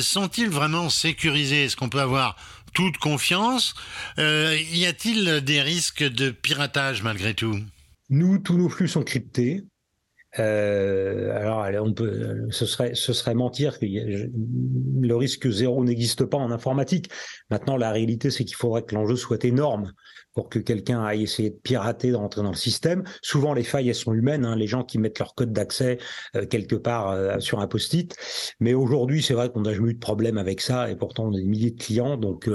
sont-ils 0.01 0.51
vraiment 0.51 0.91
sécurisés? 0.91 1.65
Est-ce 1.65 1.77
qu'on 1.77 1.89
peut 1.89 2.01
avoir 2.01 2.37
toute 2.73 2.99
confiance? 2.99 3.75
Y 4.17 4.87
a-t-il 4.87 5.41
des 5.43 5.63
risques 5.63 6.05
de 6.05 6.31
piratage 6.31 7.03
malgré 7.03 7.35
tout? 7.35 7.59
Nous, 8.11 8.39
tous 8.39 8.57
nos 8.57 8.69
flux 8.69 8.89
sont 8.89 9.03
cryptés. 9.03 9.65
Euh, 10.39 11.35
alors, 11.35 11.87
on 11.87 11.93
peut, 11.93 12.47
ce 12.51 12.67
serait, 12.67 12.95
ce 12.95 13.13
serait 13.13 13.35
mentir 13.35 13.79
que 13.79 13.87
le 13.87 15.17
risque 15.17 15.49
zéro 15.49 15.83
n'existe 15.85 16.25
pas 16.25 16.37
en 16.37 16.51
informatique. 16.51 17.11
Maintenant, 17.51 17.77
la 17.77 17.91
réalité, 17.91 18.31
c'est 18.31 18.45
qu'il 18.45 18.57
faudrait 18.57 18.83
que 18.83 18.95
l'enjeu 18.95 19.17
soit 19.17 19.45
énorme 19.45 19.93
pour 20.35 20.49
que 20.49 20.59
quelqu'un 20.59 21.03
aille 21.03 21.23
essayer 21.23 21.51
de 21.51 21.57
pirater, 21.57 22.11
d'entrer 22.11 22.43
dans 22.43 22.51
le 22.51 22.57
système. 22.57 23.03
Souvent, 23.23 23.55
les 23.55 23.65
failles, 23.65 23.89
elles 23.89 23.95
sont 23.95 24.15
humaines. 24.15 24.45
Hein, 24.45 24.55
les 24.55 24.67
gens 24.67 24.85
qui 24.85 24.99
mettent 24.99 25.19
leur 25.19 25.35
code 25.35 25.53
d'accès 25.53 25.99
euh, 26.37 26.47
quelque 26.47 26.77
part 26.77 27.11
euh, 27.11 27.41
sur 27.41 27.61
un 27.61 27.67
post-it. 27.67 28.15
Mais 28.61 28.75
aujourd'hui, 28.75 29.23
c'est 29.23 29.35
vrai 29.35 29.51
qu'on 29.51 29.63
n'a 29.63 29.73
jamais 29.73 29.91
eu 29.91 29.95
de 29.95 29.99
problème 29.99 30.39
avec 30.39 30.61
ça, 30.61 30.91
et 30.91 30.97
pourtant, 30.97 31.27
on 31.29 31.35
a 31.35 31.39
des 31.39 31.45
milliers 31.45 31.71
de 31.71 31.83
clients. 31.83 32.17
Donc, 32.17 32.49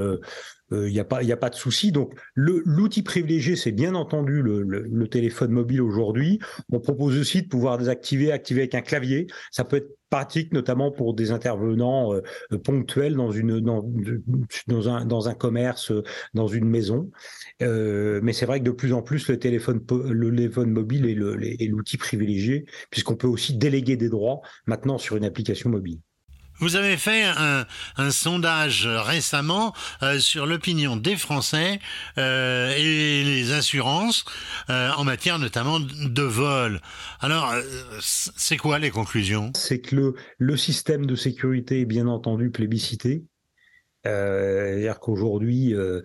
il 0.73 0.77
euh, 0.77 0.89
n'y 0.89 1.31
a 1.31 1.37
pas, 1.37 1.49
de 1.49 1.55
souci. 1.55 1.91
Donc, 1.91 2.13
l'outil 2.35 3.03
privilégié, 3.03 3.55
c'est 3.55 3.71
bien 3.71 3.95
entendu 3.95 4.41
le, 4.41 5.07
téléphone 5.07 5.51
mobile 5.51 5.81
aujourd'hui. 5.81 6.39
On 6.71 6.79
propose 6.79 7.19
aussi 7.19 7.43
de 7.43 7.47
pouvoir 7.47 7.77
désactiver, 7.77 8.31
activer 8.31 8.61
avec 8.61 8.73
un 8.73 8.81
clavier. 8.81 9.27
Ça 9.51 9.63
peut 9.63 9.77
être 9.77 9.97
pratique, 10.09 10.53
notamment 10.53 10.91
pour 10.91 11.13
des 11.13 11.31
intervenants 11.31 12.13
euh, 12.13 12.21
ponctuels 12.57 13.15
dans 13.15 15.27
un 15.27 15.33
commerce, 15.33 15.91
dans 16.33 16.47
une 16.47 16.65
maison. 16.65 17.11
Euh, 17.61 18.19
mais 18.23 18.33
c'est 18.33 18.45
vrai 18.45 18.59
que 18.59 18.65
de 18.65 18.71
plus 18.71 18.93
en 18.93 19.01
plus, 19.01 19.27
le 19.27 19.37
téléphone 19.37 19.81
mobile 20.67 21.05
est 21.05 21.67
l'outil 21.67 21.97
privilégié, 21.97 22.65
puisqu'on 22.89 23.15
peut 23.15 23.27
aussi 23.27 23.55
déléguer 23.55 23.97
des 23.97 24.09
droits 24.09 24.41
maintenant 24.65 24.97
sur 24.97 25.15
une 25.15 25.25
application 25.25 25.69
mobile. 25.69 25.99
Vous 26.59 26.75
avez 26.75 26.97
fait 26.97 27.23
un, 27.23 27.65
un 27.97 28.11
sondage 28.11 28.87
récemment 28.87 29.73
euh, 30.01 30.19
sur 30.19 30.45
l'opinion 30.45 30.95
des 30.95 31.15
Français 31.15 31.79
euh, 32.17 32.73
et 32.77 33.23
les 33.23 33.51
assurances 33.51 34.23
euh, 34.69 34.91
en 34.95 35.03
matière 35.03 35.39
notamment 35.39 35.79
de 35.79 36.21
vol. 36.21 36.79
Alors, 37.19 37.51
euh, 37.51 37.61
c'est 38.01 38.57
quoi 38.57 38.79
les 38.79 38.91
conclusions? 38.91 39.51
C'est 39.55 39.81
que 39.81 39.95
le, 39.95 40.13
le 40.37 40.57
système 40.57 41.05
de 41.05 41.15
sécurité 41.15 41.81
est 41.81 41.85
bien 41.85 42.07
entendu 42.07 42.49
plébiscité. 42.49 43.23
Euh, 44.05 44.73
c'est-à-dire 44.73 44.99
qu'aujourd'hui, 44.99 45.73
euh, 45.73 46.01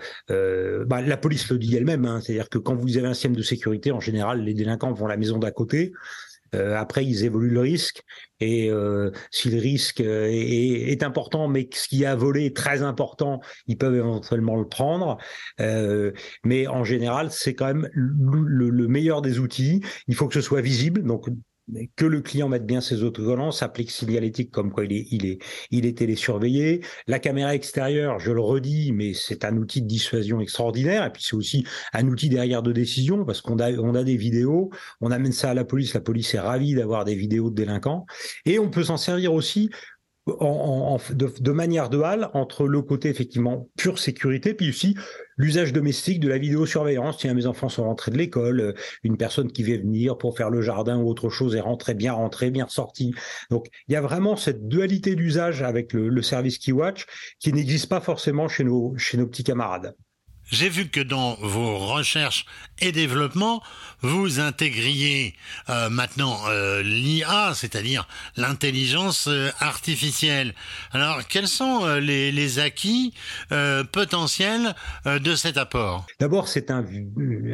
bah, 0.86 1.02
la 1.02 1.16
police 1.16 1.50
le 1.50 1.58
dit 1.58 1.74
elle-même, 1.74 2.04
hein, 2.04 2.20
c'est-à-dire 2.20 2.48
que 2.48 2.58
quand 2.58 2.76
vous 2.76 2.96
avez 2.96 3.08
un 3.08 3.14
système 3.14 3.34
de 3.34 3.42
sécurité, 3.42 3.90
en 3.90 4.00
général, 4.00 4.42
les 4.42 4.54
délinquants 4.54 4.92
vont 4.92 5.06
à 5.06 5.08
la 5.08 5.16
maison 5.16 5.38
d'à 5.38 5.50
côté. 5.50 5.92
Euh, 6.54 6.76
après, 6.76 7.04
ils 7.04 7.24
évoluent 7.24 7.50
le 7.50 7.60
risque. 7.60 8.02
Et 8.40 8.70
euh, 8.70 9.10
si 9.30 9.50
le 9.50 9.58
risque 9.58 10.00
euh, 10.00 10.26
est, 10.26 10.90
est, 10.92 11.02
important, 11.02 11.48
mais 11.48 11.68
ce 11.72 11.88
qui 11.88 12.04
a 12.04 12.14
volé 12.14 12.46
est 12.46 12.56
très 12.56 12.82
important, 12.82 13.40
ils 13.66 13.76
peuvent 13.76 13.96
éventuellement 13.96 14.56
le 14.56 14.66
prendre. 14.66 15.18
Euh, 15.60 16.12
mais 16.44 16.66
en 16.66 16.84
général, 16.84 17.30
c'est 17.30 17.54
quand 17.54 17.66
même 17.66 17.88
le, 17.92 18.70
le, 18.70 18.88
meilleur 18.88 19.22
des 19.22 19.38
outils. 19.40 19.82
Il 20.06 20.14
faut 20.14 20.28
que 20.28 20.34
ce 20.34 20.40
soit 20.40 20.60
visible. 20.60 21.02
Donc, 21.02 21.28
que 21.96 22.04
le 22.04 22.20
client 22.20 22.48
mette 22.48 22.66
bien 22.66 22.80
ses 22.80 23.02
autocollants, 23.02 23.52
s'applique 23.52 23.90
signalétique 23.90 24.50
comme 24.50 24.72
quoi 24.72 24.84
il 24.84 24.92
est, 24.92 25.06
il 25.10 25.26
est, 25.26 25.38
il 25.70 25.86
est 25.86 25.98
télésurveillé. 25.98 26.82
La 27.06 27.18
caméra 27.18 27.54
extérieure, 27.54 28.18
je 28.18 28.32
le 28.32 28.40
redis, 28.40 28.92
mais 28.92 29.14
c'est 29.14 29.44
un 29.44 29.56
outil 29.56 29.82
de 29.82 29.86
dissuasion 29.86 30.40
extraordinaire. 30.40 31.04
Et 31.04 31.10
puis 31.10 31.22
c'est 31.22 31.36
aussi 31.36 31.64
un 31.92 32.06
outil 32.08 32.28
derrière 32.28 32.62
de 32.62 32.72
décision 32.72 33.24
parce 33.24 33.40
qu'on 33.40 33.58
a, 33.58 33.72
on 33.72 33.94
a 33.94 34.04
des 34.04 34.16
vidéos, 34.16 34.70
on 35.00 35.10
amène 35.10 35.32
ça 35.32 35.50
à 35.50 35.54
la 35.54 35.64
police, 35.64 35.94
la 35.94 36.00
police 36.00 36.34
est 36.34 36.40
ravie 36.40 36.74
d'avoir 36.74 37.04
des 37.04 37.14
vidéos 37.14 37.50
de 37.50 37.54
délinquants. 37.54 38.06
Et 38.44 38.58
on 38.58 38.70
peut 38.70 38.84
s'en 38.84 38.96
servir 38.96 39.32
aussi 39.32 39.70
de, 40.28 41.50
manière 41.52 41.90
duale 41.90 42.30
entre 42.34 42.66
le 42.66 42.82
côté 42.82 43.08
effectivement 43.08 43.68
pure 43.76 43.98
sécurité, 43.98 44.54
puis 44.54 44.70
aussi 44.70 44.96
l'usage 45.36 45.72
domestique 45.72 46.20
de 46.20 46.28
la 46.28 46.38
vidéosurveillance. 46.38 47.18
Tiens, 47.18 47.34
mes 47.34 47.46
enfants 47.46 47.68
sont 47.68 47.84
rentrés 47.84 48.10
de 48.10 48.18
l'école, 48.18 48.60
euh, 48.60 48.72
une 49.02 49.16
personne 49.16 49.50
qui 49.50 49.62
vient 49.62 49.78
venir 49.78 50.18
pour 50.18 50.36
faire 50.36 50.50
le 50.50 50.60
jardin 50.60 50.98
ou 50.98 51.08
autre 51.08 51.30
chose 51.30 51.54
est 51.54 51.60
rentrée, 51.60 51.94
bien 51.94 52.12
rentrée, 52.12 52.50
bien 52.50 52.68
sortie. 52.68 53.14
Donc, 53.50 53.66
il 53.88 53.92
y 53.92 53.96
a 53.96 54.00
vraiment 54.00 54.36
cette 54.36 54.68
dualité 54.68 55.14
d'usage 55.14 55.62
avec 55.62 55.92
le, 55.92 56.08
le 56.08 56.22
service 56.22 56.58
KeyWatch 56.58 57.06
qui 57.38 57.52
n'existe 57.52 57.88
pas 57.88 58.00
forcément 58.00 58.48
chez 58.48 58.64
nos, 58.64 58.96
chez 58.96 59.16
nos 59.16 59.26
petits 59.26 59.44
camarades. 59.44 59.94
J'ai 60.50 60.68
vu 60.68 60.88
que 60.88 61.00
dans 61.00 61.34
vos 61.40 61.76
recherches 61.76 62.46
et 62.80 62.90
développements, 62.92 63.62
vous 64.00 64.40
intégriez 64.40 65.34
euh, 65.68 65.90
maintenant 65.90 66.38
euh, 66.48 66.82
l'IA, 66.82 67.52
c'est-à-dire 67.54 68.08
l'intelligence 68.36 69.28
euh, 69.28 69.50
artificielle. 69.60 70.54
Alors, 70.92 71.26
quels 71.28 71.48
sont 71.48 71.86
les, 71.96 72.32
les, 72.32 72.58
acquis 72.58 73.12
potentiels 73.92 74.74
de 75.04 75.34
cet 75.34 75.58
apport? 75.58 76.06
D'abord, 76.18 76.48
c'est 76.48 76.70
un, 76.70 76.84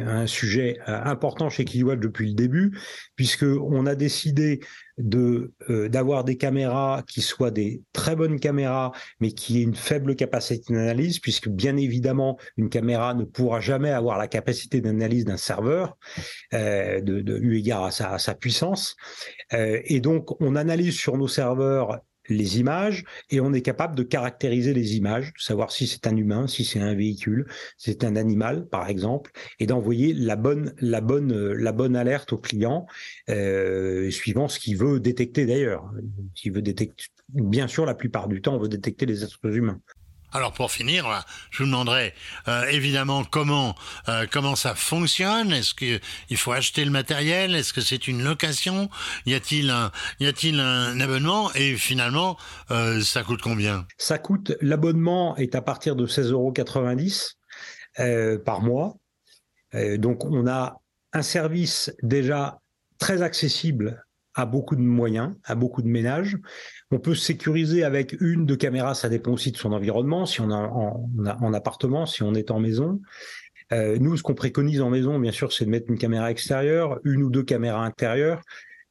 un, 0.07 0.25
sujet 0.25 0.77
important 0.87 1.49
chez 1.49 1.65
Kiwat 1.65 1.97
depuis 1.97 2.29
le 2.29 2.33
début, 2.33 2.77
puisque 3.15 3.43
on 3.43 3.85
a 3.85 3.95
décidé 3.95 4.61
euh, 4.99 5.89
d'avoir 5.89 6.23
des 6.23 6.37
caméras 6.37 7.03
qui 7.07 7.21
soient 7.21 7.51
des 7.51 7.81
très 7.91 8.15
bonnes 8.15 8.39
caméras, 8.39 8.93
mais 9.19 9.31
qui 9.31 9.59
aient 9.59 9.63
une 9.63 9.75
faible 9.75 10.15
capacité 10.15 10.73
d'analyse, 10.73 11.19
puisque 11.19 11.49
bien 11.49 11.75
évidemment 11.75 12.37
une 12.55 12.69
caméra 12.69 13.13
ne 13.13 13.25
pourra 13.25 13.59
jamais 13.59 13.89
avoir 13.91 14.17
la 14.17 14.27
capacité 14.27 14.79
d'analyse 14.79 15.25
d'un 15.25 15.37
serveur, 15.37 15.97
euh, 16.53 17.01
de, 17.01 17.21
de, 17.21 17.37
eu 17.37 17.57
égard 17.57 17.83
à 17.83 17.91
sa, 17.91 18.13
à 18.13 18.19
sa 18.19 18.35
puissance. 18.35 18.95
Euh, 19.53 19.81
et 19.83 19.99
donc 19.99 20.41
on 20.41 20.55
analyse 20.55 20.95
sur 20.95 21.17
nos 21.17 21.27
serveurs 21.27 21.99
les 22.29 22.59
images 22.59 23.03
et 23.29 23.39
on 23.39 23.53
est 23.53 23.61
capable 23.61 23.95
de 23.95 24.03
caractériser 24.03 24.73
les 24.73 24.95
images, 24.95 25.33
de 25.33 25.41
savoir 25.41 25.71
si 25.71 25.87
c'est 25.87 26.07
un 26.07 26.15
humain, 26.15 26.47
si 26.47 26.65
c'est 26.65 26.79
un 26.79 26.93
véhicule, 26.93 27.45
c'est 27.77 28.03
un 28.03 28.15
animal 28.15 28.67
par 28.67 28.89
exemple, 28.89 29.31
et 29.59 29.67
d'envoyer 29.67 30.13
la 30.13 30.35
bonne 30.35 30.73
la 30.79 31.01
bonne 31.01 31.53
la 31.53 31.71
bonne 31.71 31.95
alerte 31.95 32.33
au 32.33 32.37
client 32.37 32.87
euh, 33.29 34.09
suivant 34.11 34.47
ce 34.47 34.59
qu'il 34.59 34.77
veut 34.77 34.99
détecter 34.99 35.45
d'ailleurs. 35.45 35.91
Veut 36.45 36.61
détecter, 36.61 37.05
bien 37.33 37.67
sûr, 37.67 37.85
la 37.85 37.95
plupart 37.95 38.27
du 38.27 38.41
temps, 38.41 38.55
on 38.55 38.59
veut 38.59 38.69
détecter 38.69 39.05
les 39.05 39.23
êtres 39.23 39.39
humains. 39.45 39.81
Alors 40.35 40.51
pour 40.51 40.69
finir, 40.69 41.23
je 41.49 41.63
vous 41.63 41.69
demanderai 41.69 42.13
euh, 42.49 42.65
évidemment 42.65 43.23
comment 43.23 43.73
euh, 44.09 44.25
comment 44.29 44.57
ça 44.57 44.75
fonctionne. 44.75 45.53
Est-ce 45.53 45.73
que 45.73 46.01
il 46.29 46.35
faut 46.35 46.51
acheter 46.51 46.83
le 46.83 46.91
matériel? 46.91 47.55
Est-ce 47.55 47.71
que 47.71 47.79
c'est 47.79 48.05
une 48.09 48.21
location? 48.21 48.89
Y 49.25 49.33
a-t-il 49.35 49.69
un 49.69 49.93
y 50.19 50.25
a-t-il 50.25 50.59
un 50.59 50.99
abonnement? 50.99 51.53
Et 51.53 51.77
finalement, 51.77 52.35
euh, 52.69 52.99
ça 52.99 53.23
coûte 53.23 53.41
combien? 53.41 53.87
Ça 53.97 54.17
coûte 54.17 54.51
l'abonnement 54.59 55.37
est 55.37 55.55
à 55.55 55.61
partir 55.61 55.95
de 55.95 56.05
16,90 56.05 57.35
euros 58.01 58.39
par 58.43 58.59
mois. 58.59 58.97
donc 59.73 60.25
on 60.25 60.47
a 60.47 60.81
un 61.13 61.21
service 61.21 61.93
déjà 62.03 62.59
très 62.97 63.21
accessible 63.21 64.05
à 64.33 64.45
beaucoup 64.45 64.75
de 64.75 64.81
moyens, 64.81 65.33
à 65.45 65.55
beaucoup 65.55 65.81
de 65.81 65.87
ménages. 65.87 66.37
On 66.91 66.99
peut 66.99 67.15
sécuriser 67.15 67.83
avec 67.83 68.15
une, 68.21 68.45
deux 68.45 68.57
caméras, 68.57 68.93
ça 68.93 69.09
dépend 69.09 69.31
aussi 69.31 69.51
de 69.51 69.57
son 69.57 69.71
environnement, 69.71 70.25
si 70.25 70.41
on 70.41 70.49
est 70.49 70.53
en, 70.53 71.09
en, 71.41 71.53
appartement, 71.53 72.05
si 72.05 72.21
on 72.23 72.33
est 72.35 72.51
en 72.51 72.59
maison. 72.59 73.01
Euh, 73.71 73.97
nous, 73.99 74.15
ce 74.17 74.23
qu'on 74.23 74.35
préconise 74.35 74.81
en 74.81 74.89
maison, 74.89 75.17
bien 75.19 75.31
sûr, 75.31 75.51
c'est 75.51 75.65
de 75.65 75.69
mettre 75.69 75.89
une 75.89 75.97
caméra 75.97 76.29
extérieure, 76.29 76.99
une 77.03 77.23
ou 77.23 77.31
deux 77.31 77.43
caméras 77.43 77.83
intérieures, 77.83 78.41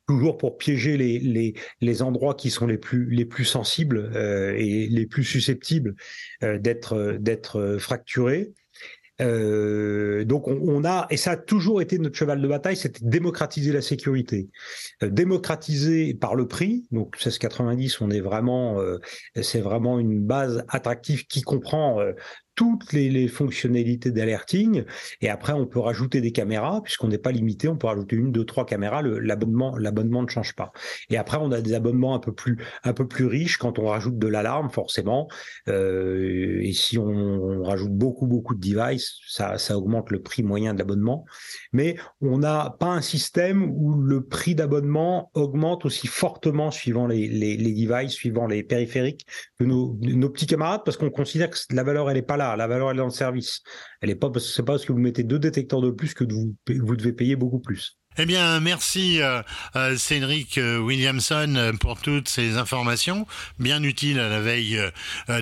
toujours 0.08 0.36
pour 0.36 0.58
piéger 0.58 0.96
les, 0.96 2.02
endroits 2.02 2.34
qui 2.34 2.50
sont 2.50 2.66
les 2.66 2.78
plus, 2.78 3.08
les 3.10 3.24
plus 3.24 3.44
sensibles 3.44 4.10
euh, 4.14 4.54
et 4.56 4.88
les 4.88 5.06
plus 5.06 5.24
susceptibles 5.24 5.94
euh, 6.42 6.58
d'être 6.58 7.76
fracturés. 7.78 8.52
Euh, 9.20 10.24
donc 10.24 10.48
on, 10.48 10.84
a, 10.84 11.06
et 11.10 11.16
ça 11.16 11.32
a 11.32 11.36
toujours 11.36 11.80
été 11.80 11.98
notre 11.98 12.16
cheval 12.16 12.40
de 12.40 12.48
bataille, 12.48 12.76
c'était 12.76 13.00
démocratiser 13.02 13.72
la 13.72 13.82
sécurité. 13.82 14.48
Euh, 15.02 15.08
démocratiser 15.08 16.14
par 16.14 16.34
le 16.34 16.48
prix, 16.48 16.86
donc 16.90 17.16
1690, 17.16 18.00
on 18.00 18.10
est 18.10 18.20
vraiment, 18.20 18.80
euh, 18.80 18.98
c'est 19.40 19.60
vraiment 19.60 19.98
une 19.98 20.20
base 20.20 20.64
attractive 20.68 21.26
qui 21.26 21.42
comprend 21.42 22.00
toutes 22.54 22.92
les, 22.92 23.28
fonctionnalités 23.28 24.10
d'alerting. 24.10 24.84
Et 25.20 25.28
après, 25.28 25.52
on 25.52 25.66
peut 25.66 25.80
rajouter 25.80 26.20
des 26.20 26.32
caméras, 26.32 26.82
puisqu'on 26.82 27.08
n'est 27.08 27.18
pas 27.18 27.32
limité. 27.32 27.68
On 27.68 27.76
peut 27.76 27.86
rajouter 27.86 28.16
une, 28.16 28.32
deux, 28.32 28.44
trois 28.44 28.66
caméras. 28.66 29.02
L'abonnement, 29.02 29.76
ne 29.76 30.28
change 30.28 30.54
pas. 30.54 30.72
Et 31.10 31.16
après, 31.16 31.38
on 31.40 31.50
a 31.52 31.60
des 31.60 31.74
abonnements 31.74 32.14
un 32.14 32.18
peu 32.18 32.32
plus, 32.32 32.58
un 32.82 32.92
peu 32.92 33.06
plus 33.08 33.26
riches 33.26 33.56
quand 33.56 33.78
on 33.78 33.86
rajoute 33.86 34.18
de 34.18 34.28
l'alarme, 34.28 34.70
forcément. 34.70 35.28
Euh, 35.68 36.60
et 36.60 36.72
si 36.72 36.98
on, 36.98 37.62
rajoute 37.62 37.92
beaucoup, 37.92 38.26
beaucoup 38.26 38.54
de 38.54 38.60
devices, 38.60 39.18
ça, 39.26 39.56
augmente 39.76 40.10
le 40.10 40.20
prix 40.20 40.42
moyen 40.42 40.74
de 40.74 40.78
l'abonnement. 40.78 41.24
Mais 41.72 41.96
on 42.20 42.38
n'a 42.38 42.76
pas 42.78 42.88
un 42.88 43.00
système 43.00 43.70
où 43.70 43.94
le 43.94 44.24
prix 44.24 44.54
d'abonnement 44.54 45.30
augmente 45.34 45.84
aussi 45.84 46.06
fortement 46.06 46.70
suivant 46.70 47.06
les 47.06 47.56
devices, 47.56 48.12
suivant 48.12 48.46
les 48.46 48.62
périphériques 48.62 49.26
que 49.58 49.64
nos, 49.64 49.96
nos 50.00 50.28
petits 50.28 50.46
camarades, 50.46 50.82
parce 50.84 50.96
qu'on 50.96 51.10
considère 51.10 51.50
que 51.50 51.56
la 51.70 51.82
valeur, 51.82 52.10
elle 52.10 52.16
n'est 52.16 52.22
pas 52.22 52.36
là 52.36 52.43
la 52.56 52.66
valeur 52.66 52.90
elle 52.90 52.96
est 52.96 52.98
dans 52.98 53.04
le 53.06 53.10
service. 53.10 53.62
Elle 54.00 54.10
est 54.10 54.14
pas 54.14 54.30
c'est 54.38 54.62
pas 54.62 54.74
parce 54.74 54.84
que 54.84 54.92
vous 54.92 54.98
mettez 54.98 55.24
deux 55.24 55.38
détecteurs 55.38 55.80
de 55.80 55.90
plus 55.90 56.14
que 56.14 56.24
vous, 56.24 56.54
vous 56.68 56.96
devez 56.96 57.12
payer 57.12 57.36
beaucoup 57.36 57.60
plus. 57.60 57.98
Eh 58.16 58.26
bien, 58.26 58.60
merci 58.60 59.20
euh, 59.20 59.42
euh 59.74 59.96
Cédric 59.96 60.56
euh, 60.58 60.78
Williamson 60.78 61.54
euh, 61.56 61.72
pour 61.72 62.00
toutes 62.00 62.28
ces 62.28 62.56
informations, 62.58 63.26
bien 63.58 63.82
utiles 63.82 64.20
à 64.20 64.28
la 64.28 64.40
veille 64.40 64.80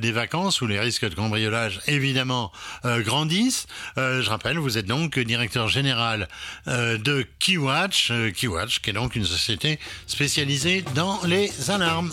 des 0.01 0.13
vacances 0.13 0.61
où 0.63 0.67
les 0.67 0.81
risques 0.81 1.09
de 1.09 1.15
cambriolage 1.15 1.81
évidemment 1.87 2.51
grandissent. 2.85 3.67
je 3.97 4.29
rappelle, 4.29 4.59
vous 4.59 4.79
êtes 4.79 4.87
donc 4.87 5.19
directeur 5.19 5.69
général 5.69 6.29
de 6.67 7.27
Keywatch, 7.39 8.13
Keywatch 8.35 8.81
qui 8.81 8.91
est 8.91 8.93
donc 8.93 9.17
une 9.17 9.25
société 9.25 9.79
spécialisée 10.07 10.85
dans 10.95 11.21
les 11.25 11.71
alarmes. 11.71 12.13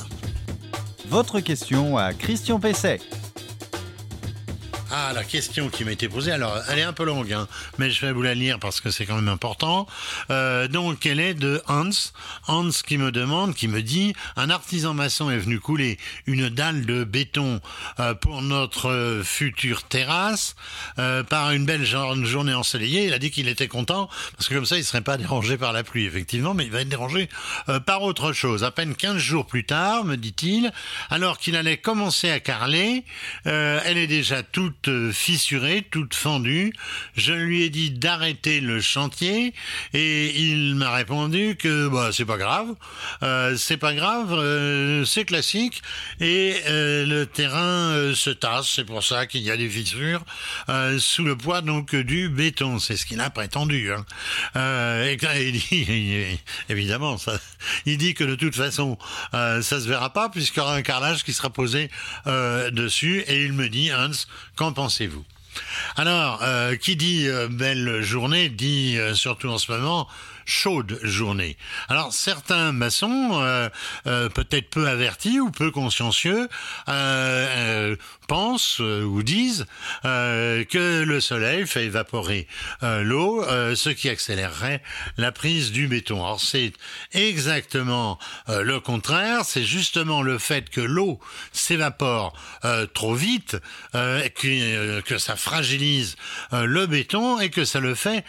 Votre 1.08 1.40
question 1.40 1.98
à 1.98 2.14
Christian 2.14 2.60
Pesset. 2.60 3.00
Ah, 4.92 5.12
la 5.14 5.24
question 5.24 5.70
qui 5.70 5.86
m'a 5.86 5.92
été 5.92 6.10
posée, 6.10 6.32
alors 6.32 6.58
elle 6.68 6.80
est 6.80 6.84
un 6.84 6.94
peu 6.94 7.04
longue, 7.04 7.32
hein, 7.32 7.48
mais 7.78 7.92
je 7.92 8.06
vais 8.06 8.12
vous 8.12 8.22
la 8.24 8.34
lire 8.34 8.60
parce 8.60 8.82
que 8.82 8.90
c'est 8.90 9.06
quand 9.06 9.16
même 9.16 9.28
important. 9.28 9.88
Euh, 10.32 10.68
donc, 10.68 11.06
elle 11.06 11.20
est 11.20 11.36
de 11.36 11.62
Hans. 11.68 11.90
Hans 12.48 12.70
qui 12.88 12.98
me 12.98 13.12
demande, 13.12 13.54
qui 13.54 13.68
me 13.68 13.82
dit, 13.82 14.14
un 14.36 14.50
artisan 14.50 14.94
maçon 14.94 15.30
est 15.30 15.38
venu 15.38 15.60
couler 15.60 15.98
une 16.26 16.50
dalle 16.50 16.86
de 16.86 17.04
béton 17.04 17.62
euh, 18.00 18.14
pour 18.16 18.42
notre 18.42 19.22
future 19.24 19.84
terrasse 19.84 20.56
euh, 20.98 21.24
par 21.24 21.52
une 21.52 21.66
belle 21.66 21.86
journée 21.86 22.54
ensoleillée. 22.54 23.06
Il 23.06 23.14
a 23.14 23.20
dit 23.20 23.32
qu'il 23.32 23.48
était 23.48 23.68
content 23.68 24.10
parce 24.36 24.50
que 24.50 24.56
comme 24.56 24.66
ça, 24.66 24.78
il 24.78 24.84
serait 24.84 25.02
pas 25.02 25.18
dérangé 25.18 25.58
par 25.58 25.74
la 25.74 25.84
pluie, 25.84 26.06
effectivement, 26.06 26.54
mais 26.54 26.66
il 26.66 26.72
va 26.72 26.82
être 26.82 26.90
dérangé 26.90 27.30
euh, 27.70 27.80
par 27.80 28.02
autre 28.02 28.34
chose. 28.34 28.64
À 28.64 28.72
peine 28.72 28.96
15 28.96 29.18
jours 29.18 29.46
plus 29.46 29.66
tard, 29.66 30.04
me 30.04 30.16
dit-il, 30.18 30.72
alors 31.10 31.38
qu'il 31.38 31.56
allait 31.56 31.78
commencer 31.78 32.30
à 32.30 32.40
carler, 32.40 33.04
euh, 33.48 33.80
elle 33.86 33.98
est 33.98 34.08
déjà 34.08 34.44
toute 34.44 34.79
toute 34.82 35.12
fissurée, 35.12 35.86
toute 35.90 36.14
fendue. 36.14 36.74
Je 37.16 37.34
lui 37.34 37.64
ai 37.64 37.70
dit 37.70 37.92
d'arrêter 37.92 38.62
le 38.62 38.82
chantier 38.82 39.54
et 39.94 40.40
il 40.40 40.76
m'a 40.76 40.92
répondu 40.92 41.56
que 41.58 41.88
bah 41.88 42.10
c'est 42.14 42.26
pas 42.26 42.38
grave, 42.38 42.68
euh, 43.24 43.56
c'est 43.58 43.78
pas 43.78 43.94
grave, 43.94 44.34
euh, 44.34 45.06
c'est 45.06 45.26
classique 45.26 45.82
et 46.20 46.56
euh, 46.68 47.06
le 47.06 47.26
terrain 47.26 48.14
se 48.14 48.30
tasse. 48.30 48.70
C'est 48.70 48.86
pour 48.86 49.04
ça 49.04 49.26
qu'il 49.26 49.42
y 49.42 49.52
a 49.52 49.58
des 49.58 49.70
fissures 49.70 50.24
sous 51.00 51.24
le 51.24 51.36
poids 51.36 51.62
donc 51.62 51.96
du 51.96 52.30
béton. 52.30 52.80
C'est 52.80 52.98
ce 52.98 53.06
qu'il 53.06 53.22
a 53.22 53.30
prétendu. 53.30 53.92
Hein. 53.92 54.06
et 55.06 55.18
il 55.48 55.60
dit 55.60 56.40
évidemment 56.70 57.18
il 57.86 57.98
dit 57.98 58.14
que 58.14 58.24
de 58.24 58.36
toute 58.36 58.56
façon 58.56 58.98
ça 59.32 59.62
se 59.62 59.88
verra 59.88 60.14
pas 60.14 60.30
puisqu'il 60.30 60.60
y 60.60 60.62
aura 60.62 60.76
un 60.76 60.82
carrelage 60.82 61.24
qui 61.24 61.34
sera 61.34 61.50
posé 61.50 61.90
dessus 62.26 63.24
et 63.28 63.44
il 63.44 63.54
me 63.54 63.70
dit 63.70 63.92
Hans 63.94 64.12
Pensez-vous? 64.74 65.24
Alors, 65.96 66.40
euh, 66.44 66.76
qui 66.76 66.96
dit 66.96 67.28
euh, 67.28 67.48
belle 67.50 68.02
journée 68.02 68.50
dit 68.50 68.98
euh, 68.98 69.14
surtout 69.14 69.50
en 69.50 69.58
ce 69.58 69.72
moment 69.72 70.08
chaude 70.46 71.00
journée. 71.04 71.58
Alors 71.90 72.12
certains 72.12 72.72
maçons, 72.72 73.40
peut-être 74.04 74.70
peu 74.72 74.88
avertis 74.88 75.40
ou 75.40 75.52
peu 75.52 75.70
consciencieux, 75.70 76.50
pensent 78.30 78.80
ou 78.80 79.22
disent 79.24 79.66
que 80.04 81.04
le 81.04 81.20
soleil 81.20 81.68
fait 81.68 81.86
évaporer 81.86 82.48
l'eau, 82.82 83.44
ce 83.76 83.90
qui 83.90 84.10
accélérerait 84.10 84.82
la 85.18 85.32
prise 85.32 85.72
du 85.72 85.88
béton. 85.88 86.24
Or 86.24 86.40
c'est 86.40 86.74
exactement 87.14 88.18
le 88.48 88.80
contraire, 88.80 89.46
c'est 89.46 89.64
justement 89.64 90.22
le 90.22 90.38
fait 90.38 90.70
que 90.70 90.82
l'eau 90.82 91.20
s'évapore 91.52 92.34
trop 92.94 93.14
vite 93.14 93.58
que, 93.94 95.18
ça 95.18 95.36
fragilise 95.36 96.16
le 96.52 96.86
béton 96.86 97.40
et 97.40 97.50
que 97.50 97.66
ça 97.66 97.80
le 97.80 97.96
fait 97.96 98.24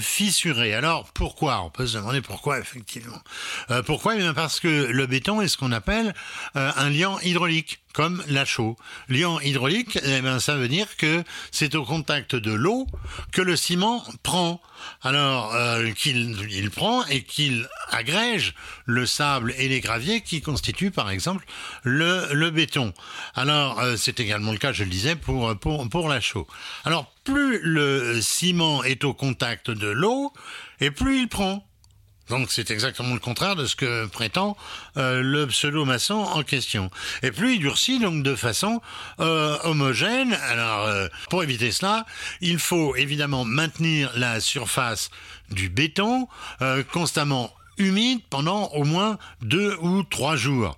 fissurer. 0.00 0.74
Alors 0.74 1.04
pour 1.12 1.30
pourquoi? 1.30 1.62
On 1.62 1.70
peut 1.70 1.86
se 1.86 1.96
demander 1.96 2.22
pourquoi, 2.22 2.58
effectivement. 2.58 3.22
Euh, 3.70 3.84
pourquoi? 3.84 4.16
Eh 4.16 4.18
bien 4.18 4.34
parce 4.34 4.58
que 4.58 4.66
le 4.66 5.06
béton 5.06 5.40
est 5.40 5.46
ce 5.46 5.56
qu'on 5.56 5.70
appelle 5.70 6.12
euh, 6.56 6.72
un 6.74 6.90
liant 6.90 7.20
hydraulique 7.20 7.78
comme 7.92 8.22
la 8.28 8.44
chaux. 8.44 8.76
Liant 9.08 9.40
hydraulique, 9.40 9.98
eh 10.02 10.20
bien, 10.20 10.40
ça 10.40 10.56
veut 10.56 10.68
dire 10.68 10.96
que 10.96 11.24
c'est 11.50 11.74
au 11.74 11.84
contact 11.84 12.36
de 12.36 12.52
l'eau 12.52 12.86
que 13.32 13.42
le 13.42 13.56
ciment 13.56 14.04
prend. 14.22 14.60
Alors 15.02 15.54
euh, 15.54 15.90
qu'il 15.90 16.36
il 16.50 16.70
prend 16.70 17.04
et 17.06 17.22
qu'il 17.22 17.68
agrège 17.90 18.54
le 18.86 19.04
sable 19.04 19.52
et 19.58 19.68
les 19.68 19.80
graviers 19.80 20.22
qui 20.22 20.40
constituent 20.40 20.90
par 20.90 21.10
exemple 21.10 21.44
le, 21.82 22.32
le 22.32 22.50
béton. 22.50 22.94
Alors 23.34 23.78
euh, 23.80 23.96
c'est 23.98 24.20
également 24.20 24.52
le 24.52 24.58
cas, 24.58 24.72
je 24.72 24.84
le 24.84 24.90
disais, 24.90 25.16
pour, 25.16 25.54
pour, 25.58 25.86
pour 25.90 26.08
la 26.08 26.20
chaux. 26.20 26.46
Alors 26.84 27.12
plus 27.24 27.60
le 27.62 28.22
ciment 28.22 28.82
est 28.82 29.04
au 29.04 29.12
contact 29.12 29.70
de 29.70 29.88
l'eau, 29.88 30.32
et 30.80 30.90
plus 30.90 31.20
il 31.20 31.28
prend. 31.28 31.66
Donc 32.30 32.52
c'est 32.52 32.70
exactement 32.70 33.12
le 33.12 33.18
contraire 33.18 33.56
de 33.56 33.66
ce 33.66 33.74
que 33.74 34.06
prétend 34.06 34.56
euh, 34.96 35.20
le 35.20 35.48
pseudo-maçon 35.48 36.14
en 36.14 36.44
question. 36.44 36.88
Et 37.24 37.32
plus 37.32 37.56
il 37.56 37.58
durcit 37.58 37.98
donc 37.98 38.22
de 38.22 38.36
façon 38.36 38.80
euh, 39.18 39.58
homogène. 39.64 40.32
Alors 40.48 40.86
euh, 40.86 41.08
pour 41.28 41.42
éviter 41.42 41.72
cela, 41.72 42.06
il 42.40 42.60
faut 42.60 42.94
évidemment 42.94 43.44
maintenir 43.44 44.12
la 44.14 44.40
surface 44.40 45.10
du 45.50 45.68
béton 45.68 46.28
constamment 46.92 47.52
humide 47.76 48.20
pendant 48.30 48.68
au 48.68 48.84
moins 48.84 49.18
deux 49.42 49.76
ou 49.80 50.04
trois 50.04 50.36
jours. 50.36 50.76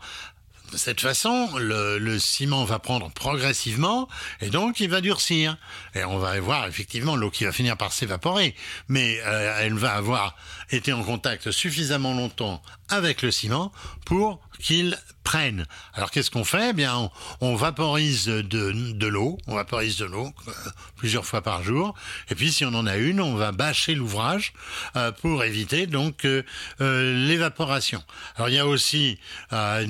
De 0.73 0.79
cette 0.79 1.03
façon, 1.03 1.51
le, 1.59 2.19
ciment 2.19 2.65
va 2.65 2.79
prendre 2.79 3.11
progressivement 3.11 4.09
et 4.41 4.49
donc 4.49 4.81
il 4.81 4.89
va 4.89 5.03
durcir. 5.03 5.59
Et 5.95 6.03
on 6.05 6.17
va 6.17 6.41
voir 6.41 6.67
effectivement 6.67 7.15
l'eau 7.15 7.31
qui 7.31 7.45
va 7.45 7.53
finir 7.53 7.77
par 7.77 7.93
s'évaporer, 7.93 8.55
mais 8.89 9.17
elle 9.61 9.75
va 9.75 9.93
avoir 9.93 10.35
été 10.73 10.93
en 10.93 11.03
contact 11.03 11.51
suffisamment 11.51 12.15
longtemps 12.15 12.63
avec 12.89 13.23
le 13.23 13.31
ciment 13.31 13.73
pour 14.05 14.41
qu'il 14.59 14.97
prenne. 15.25 15.67
Alors 15.95 16.11
qu'est-ce 16.11 16.31
qu'on 16.31 16.45
fait? 16.45 16.71
Eh 16.71 16.73
Bien, 16.73 17.11
on, 17.41 17.55
vaporise 17.55 18.27
de, 18.27 18.43
de 18.43 19.07
l'eau, 19.07 19.39
on 19.47 19.55
vaporise 19.55 19.97
de 19.99 20.05
l'eau 20.05 20.33
euh, 20.49 20.53
plusieurs 20.97 21.25
fois 21.25 21.43
par 21.43 21.63
jour. 21.63 21.95
Et 22.29 22.35
puis, 22.35 22.53
si 22.53 22.65
on 22.65 22.75
en 22.75 22.87
a 22.87 22.97
une, 22.97 23.21
on 23.21 23.35
va 23.35 23.53
bâcher 23.53 23.95
l'ouvrage 23.95 24.53
euh, 24.97 25.13
pour 25.13 25.45
éviter 25.45 25.87
donc 25.87 26.25
euh, 26.25 26.43
l'évaporation. 26.81 28.03
Alors 28.37 28.49
il 28.49 28.55
y 28.55 28.59
a 28.59 28.67
aussi 28.67 29.19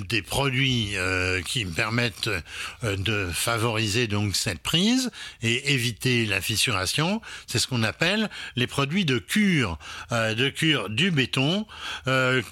des 0.09 0.23
produits 0.23 0.95
qui 1.47 1.65
permettent 1.65 2.31
de 2.83 3.31
favoriser 3.33 4.07
donc 4.07 4.37
cette 4.37 4.61
prise 4.61 5.11
et 5.43 5.73
éviter 5.73 6.27
la 6.27 6.41
fissuration. 6.41 7.21
C'est 7.47 7.59
ce 7.59 7.67
qu'on 7.67 7.83
appelle 7.83 8.31
les 8.57 8.67
produits 8.67 9.05
de 9.05 9.19
cure, 9.19 9.79
de 10.11 10.49
cure 10.49 10.72
du 10.88 11.11
béton 11.11 11.67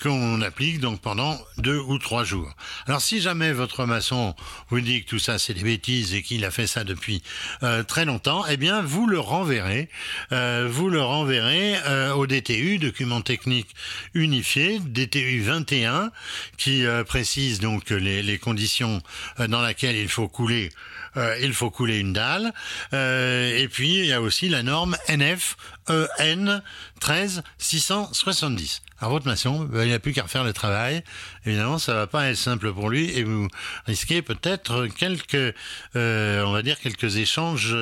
qu'on 0.03 0.41
applique 0.43 0.81
donc 0.81 1.01
pendant 1.01 1.39
deux 1.59 1.79
ou 1.79 1.99
trois 1.99 2.25
jours. 2.25 2.55
Alors 2.87 3.01
si 3.01 3.21
jamais 3.21 3.53
votre 3.53 3.87
maçon 3.87 4.35
vous 4.69 4.81
dit 4.81 5.05
que 5.05 5.11
tout 5.11 5.19
ça 5.19 5.39
c'est 5.39 5.55
des 5.55 5.63
bêtises 5.63 6.15
et 6.15 6.23
qu'il 6.23 6.45
a 6.45 6.51
fait 6.51 6.67
ça 6.67 6.85
depuis 6.85 7.23
euh, 7.63 7.83
très 7.83 8.05
longtemps, 8.05 8.45
eh 8.49 8.57
bien 8.57 8.83
vous 8.83 9.07
le 9.07 9.19
renverrez, 9.19 9.89
euh, 10.33 10.69
vous 10.71 10.89
le 10.89 11.03
renverrez 11.03 11.77
euh, 11.87 12.13
au 12.13 12.27
DTU, 12.27 12.79
document 12.79 13.21
technique 13.21 13.69
unifié, 14.15 14.79
DTU 14.81 15.41
21, 15.41 16.11
qui 16.57 16.85
euh, 16.85 17.05
précise 17.05 17.61
donc 17.61 17.91
les, 17.91 18.23
les 18.23 18.39
conditions 18.39 19.03
euh, 19.39 19.47
dans 19.47 19.65
lesquelles 19.65 19.97
il 19.97 20.09
faut 20.09 20.29
couler 20.29 20.71
euh, 21.17 21.37
il 21.43 21.53
faut 21.53 21.71
couler 21.71 21.99
une 21.99 22.13
dalle. 22.13 22.53
Euh, 22.93 23.57
et 23.57 23.69
puis, 23.69 23.99
il 23.99 24.07
y 24.07 24.13
a 24.13 24.21
aussi 24.21 24.49
la 24.49 24.63
norme 24.63 24.97
NF 25.09 25.57
EN 25.91 26.63
13670. 27.01 28.83
Alors, 29.01 29.13
votre 29.13 29.27
maçon, 29.27 29.65
ben, 29.65 29.85
il 29.85 29.91
n'a 29.91 29.99
plus 29.99 30.13
qu'à 30.13 30.25
refaire 30.25 30.45
le 30.45 30.53
travail. 30.53 31.03
Évidemment, 31.47 31.79
ça 31.79 31.95
va 31.95 32.07
pas 32.07 32.29
être 32.29 32.37
simple 32.37 32.73
pour 32.73 32.91
lui 32.91 33.11
et 33.17 33.25
vous 33.25 33.49
risquez 33.87 34.21
peut-être 34.21 34.87
quelques, 34.89 35.55
euh, 35.97 36.43
on 36.45 36.53
va 36.53 36.63
dire, 36.63 36.79
quelques 36.79 37.17
échanges 37.17 37.75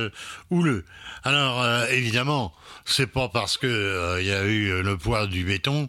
houleux. 0.50 0.85
Alors, 1.25 1.61
euh, 1.61 1.87
évidemment, 1.88 2.55
c'est 2.85 3.09
pas 3.09 3.29
parce 3.29 3.59
que 3.59 4.19
il 4.21 4.27
y 4.27 4.33
a 4.33 4.45
eu 4.45 4.81
le 4.83 4.97
poids 4.97 5.27
du 5.27 5.45
béton 5.45 5.88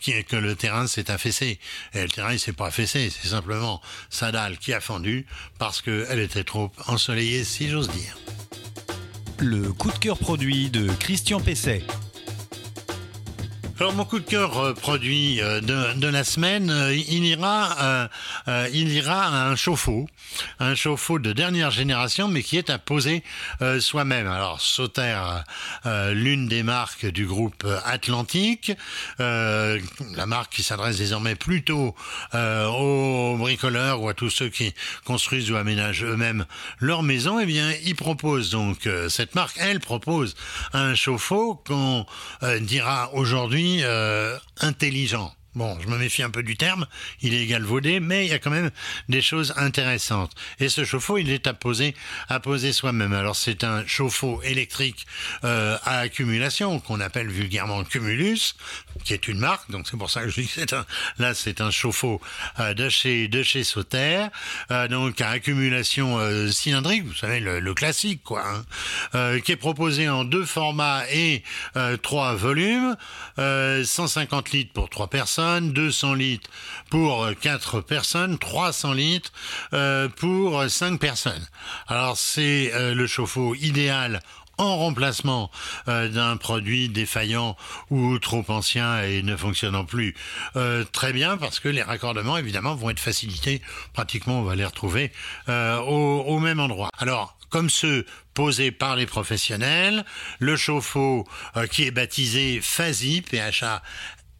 qui, 0.00 0.24
que 0.24 0.36
le 0.36 0.56
terrain 0.56 0.88
s'est 0.88 1.10
affaissé. 1.10 1.60
Et 1.94 2.02
le 2.02 2.08
terrain, 2.08 2.32
il 2.32 2.40
s'est 2.40 2.52
pas 2.52 2.66
affaissé. 2.66 3.10
C'est 3.10 3.28
simplement 3.28 3.80
sa 4.10 4.32
dalle 4.32 4.58
qui 4.58 4.72
a 4.74 4.80
fendu 4.80 5.26
parce 5.58 5.80
que 5.82 6.06
elle 6.10 6.18
était 6.18 6.44
trop 6.44 6.72
ensoleillée, 6.88 7.44
si 7.44 7.68
j'ose 7.68 7.88
dire. 7.88 8.16
Le 9.42 9.72
coup 9.72 9.90
de 9.90 9.96
cœur 9.96 10.18
produit 10.18 10.68
de 10.68 10.86
Christian 10.98 11.40
Pesset. 11.40 11.82
Alors 13.80 13.94
mon 13.94 14.04
coup 14.04 14.18
de 14.18 14.26
cœur 14.26 14.58
euh, 14.58 14.74
produit 14.74 15.40
euh, 15.40 15.62
de, 15.62 16.06
la 16.06 16.22
semaine, 16.22 16.68
euh, 16.68 16.94
il 16.94 17.24
ira, 17.24 18.10
il 18.74 18.92
ira 18.92 19.22
à 19.24 19.48
un 19.48 19.56
chauffe-eau, 19.56 20.06
un 20.58 20.74
chauffe-eau 20.74 21.18
de 21.18 21.32
dernière 21.32 21.70
génération, 21.70 22.28
mais 22.28 22.42
qui 22.42 22.58
est 22.58 22.68
à 22.68 22.78
poser 22.78 23.22
soi-même. 23.78 24.26
Alors 24.26 24.60
Sauter, 24.60 25.18
l'une 26.12 26.46
des 26.46 26.62
marques 26.62 27.06
du 27.06 27.26
groupe 27.26 27.66
Atlantique, 27.84 28.72
la 29.18 30.26
marque 30.26 30.52
qui 30.52 30.62
s'adresse 30.62 30.98
désormais 30.98 31.36
plutôt 31.36 31.94
aux 32.34 33.36
bricoleurs 33.38 34.02
ou 34.02 34.08
à 34.08 34.14
tous 34.14 34.30
ceux 34.30 34.48
qui 34.48 34.74
construisent 35.04 35.50
ou 35.50 35.56
aménagent 35.56 36.04
eux-mêmes 36.04 36.44
leur 36.80 37.02
maison. 37.02 37.40
Eh 37.40 37.46
bien, 37.46 37.72
il 37.84 37.94
propose 37.94 38.50
donc 38.50 38.88
cette 39.08 39.34
marque, 39.34 39.56
elle 39.58 39.80
propose 39.80 40.34
un 40.72 40.94
chauffe-eau 40.94 41.62
qu'on 41.66 42.04
dira 42.60 43.14
aujourd'hui 43.14 43.69
euh, 43.82 44.38
intelligent. 44.60 45.32
Bon, 45.56 45.76
je 45.80 45.88
me 45.88 45.98
méfie 45.98 46.22
un 46.22 46.30
peu 46.30 46.44
du 46.44 46.56
terme, 46.56 46.86
il 47.22 47.34
est 47.34 47.44
galvaudé, 47.44 47.98
mais 47.98 48.24
il 48.24 48.30
y 48.30 48.34
a 48.34 48.38
quand 48.38 48.52
même 48.52 48.70
des 49.08 49.20
choses 49.20 49.52
intéressantes. 49.56 50.30
Et 50.60 50.68
ce 50.68 50.84
chauffe-eau, 50.84 51.18
il 51.18 51.28
est 51.28 51.48
à 51.48 51.54
poser, 51.54 51.96
à 52.28 52.38
poser 52.38 52.72
soi-même. 52.72 53.12
Alors 53.12 53.34
c'est 53.34 53.64
un 53.64 53.84
chauffe-eau 53.84 54.40
électrique 54.44 55.08
euh, 55.42 55.76
à 55.82 55.98
accumulation 55.98 56.78
qu'on 56.78 57.00
appelle 57.00 57.26
vulgairement 57.28 57.82
Cumulus, 57.82 58.54
qui 59.02 59.12
est 59.12 59.26
une 59.26 59.40
marque. 59.40 59.68
Donc 59.72 59.88
c'est 59.90 59.96
pour 59.96 60.08
ça 60.08 60.22
que 60.22 60.28
je 60.28 60.40
dis 60.40 60.46
que 60.46 60.76
là 61.18 61.34
c'est 61.34 61.60
un 61.60 61.72
chauffe-eau 61.72 62.20
euh, 62.60 62.72
de 62.72 62.88
chez 62.88 63.26
de 63.26 63.42
chez 63.42 63.64
Sauter, 63.64 64.26
euh, 64.70 64.86
donc 64.86 65.20
à 65.20 65.30
accumulation 65.30 66.20
cylindrique, 66.52 67.06
vous 67.06 67.14
savez 67.14 67.40
le, 67.40 67.74
classique 67.74 68.22
quoi, 68.22 68.44
hein, 69.12 69.40
qui 69.40 69.52
est 69.52 69.56
proposé 69.56 70.08
en 70.08 70.24
deux 70.24 70.44
formats 70.44 71.02
et 71.10 71.42
trois 72.02 72.34
volumes, 72.34 72.96
150 73.36 74.50
litres 74.50 74.72
pour 74.72 74.88
trois 74.90 75.08
personnes 75.08 75.39
200 75.40 76.14
litres 76.14 76.50
pour 76.90 77.28
4 77.40 77.80
personnes, 77.80 78.38
300 78.38 78.92
litres 78.92 79.32
euh, 79.72 80.08
pour 80.08 80.62
5 80.68 81.00
personnes. 81.00 81.46
Alors 81.88 82.18
c'est 82.18 82.72
euh, 82.74 82.94
le 82.94 83.06
chauffe-eau 83.06 83.54
idéal 83.54 84.20
en 84.58 84.76
remplacement 84.76 85.50
euh, 85.88 86.08
d'un 86.08 86.36
produit 86.36 86.90
défaillant 86.90 87.56
ou 87.88 88.18
trop 88.18 88.44
ancien 88.48 89.02
et 89.02 89.22
ne 89.22 89.34
fonctionnant 89.34 89.86
plus. 89.86 90.14
Très 90.92 91.14
bien 91.14 91.38
parce 91.38 91.58
que 91.58 91.68
les 91.68 91.82
raccordements 91.82 92.36
évidemment 92.36 92.74
vont 92.74 92.90
être 92.90 93.00
facilités. 93.00 93.62
Pratiquement 93.94 94.40
on 94.40 94.42
va 94.42 94.56
les 94.56 94.66
retrouver 94.66 95.10
au, 95.48 96.38
même 96.38 96.60
endroit. 96.60 96.90
Alors 96.98 97.36
comme 97.48 97.70
ceux 97.70 98.04
posés 98.34 98.70
par 98.70 98.94
les 98.94 99.06
professionnels, 99.06 100.04
le 100.38 100.56
chauffe-eau 100.56 101.26
qui 101.70 101.84
est 101.84 101.90
baptisé 101.90 102.60
FASI, 102.62 103.22
PHA 103.22 103.82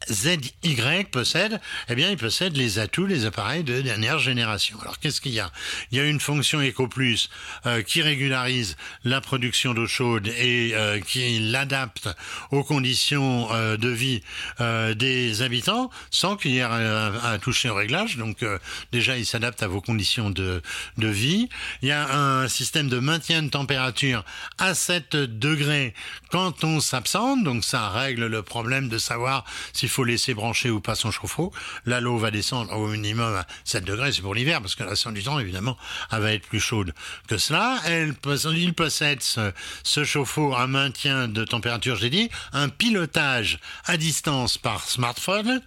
ZY 0.09 1.03
possède, 1.11 1.59
eh 1.89 1.95
bien, 1.95 2.09
il 2.09 2.17
possède 2.17 2.55
les 2.57 2.79
atouts, 2.79 3.05
les 3.05 3.25
appareils 3.25 3.63
de 3.63 3.81
dernière 3.81 4.19
génération. 4.19 4.79
Alors, 4.81 4.99
qu'est-ce 4.99 5.21
qu'il 5.21 5.33
y 5.33 5.39
a? 5.39 5.51
Il 5.91 5.97
y 5.97 6.01
a 6.01 6.05
une 6.05 6.19
fonction 6.19 6.61
EcoPlus 6.61 7.29
euh, 7.65 7.81
qui 7.81 8.01
régularise 8.01 8.77
la 9.03 9.21
production 9.21 9.73
d'eau 9.73 9.87
chaude 9.87 10.27
et 10.27 10.71
euh, 10.73 10.99
qui 10.99 11.39
l'adapte 11.39 12.09
aux 12.51 12.63
conditions 12.63 13.49
euh, 13.51 13.77
de 13.77 13.89
vie 13.89 14.21
des 14.95 15.41
habitants, 15.41 15.89
sans 16.09 16.35
qu'il 16.35 16.51
y 16.51 16.59
ait 16.59 16.61
à, 16.61 17.37
toucher 17.41 17.69
au 17.69 17.75
réglage. 17.75 18.17
Donc, 18.17 18.45
déjà, 18.91 19.17
il 19.17 19.25
s'adapte 19.25 19.63
à 19.63 19.67
vos 19.67 19.81
conditions 19.81 20.29
de, 20.29 20.61
de 20.97 21.07
vie. 21.07 21.49
Il 21.81 21.87
y 21.87 21.91
a 21.91 22.13
un 22.13 22.47
système 22.47 22.89
de 22.89 22.99
maintien 22.99 23.43
de 23.43 23.49
température 23.49 24.23
à 24.57 24.73
7 24.73 25.15
degrés 25.15 25.93
quand 26.29 26.63
on 26.63 26.79
s'absente. 26.79 27.43
Donc, 27.43 27.63
ça 27.63 27.89
règle 27.89 28.27
le 28.27 28.43
problème 28.43 28.89
de 28.89 28.97
savoir 28.97 29.45
s'il 29.73 29.89
faut 29.91 30.03
laisser 30.03 30.33
brancher 30.33 30.69
ou 30.69 30.79
pas 30.79 30.95
son 30.95 31.11
chauffe-eau. 31.11 31.51
Là, 31.85 32.01
l'eau 32.01 32.17
va 32.17 32.31
descendre 32.31 32.71
au 32.73 32.87
minimum 32.87 33.35
à 33.35 33.45
7 33.65 33.83
degrés, 33.83 34.11
c'est 34.11 34.21
pour 34.21 34.35
l'hiver, 34.35 34.61
parce 34.61 34.75
que 34.75 34.83
la 34.83 34.95
du 35.11 35.23
temps, 35.23 35.39
évidemment, 35.39 35.77
elle 36.11 36.21
va 36.21 36.33
être 36.33 36.47
plus 36.47 36.59
chaude 36.59 36.93
que 37.27 37.37
cela. 37.37 37.79
Elle, 37.85 38.15
il 38.55 38.73
possède 38.73 39.21
ce, 39.21 40.03
chauffe-eau 40.03 40.55
un 40.55 40.67
maintien 40.67 41.27
de 41.27 41.43
température, 41.43 41.95
j'ai 41.95 42.09
dit, 42.09 42.29
un 42.53 42.69
pilotage 42.69 43.59
à 43.85 43.97
distance 43.97 44.57
par 44.57 44.87
smartphone. 44.87 45.61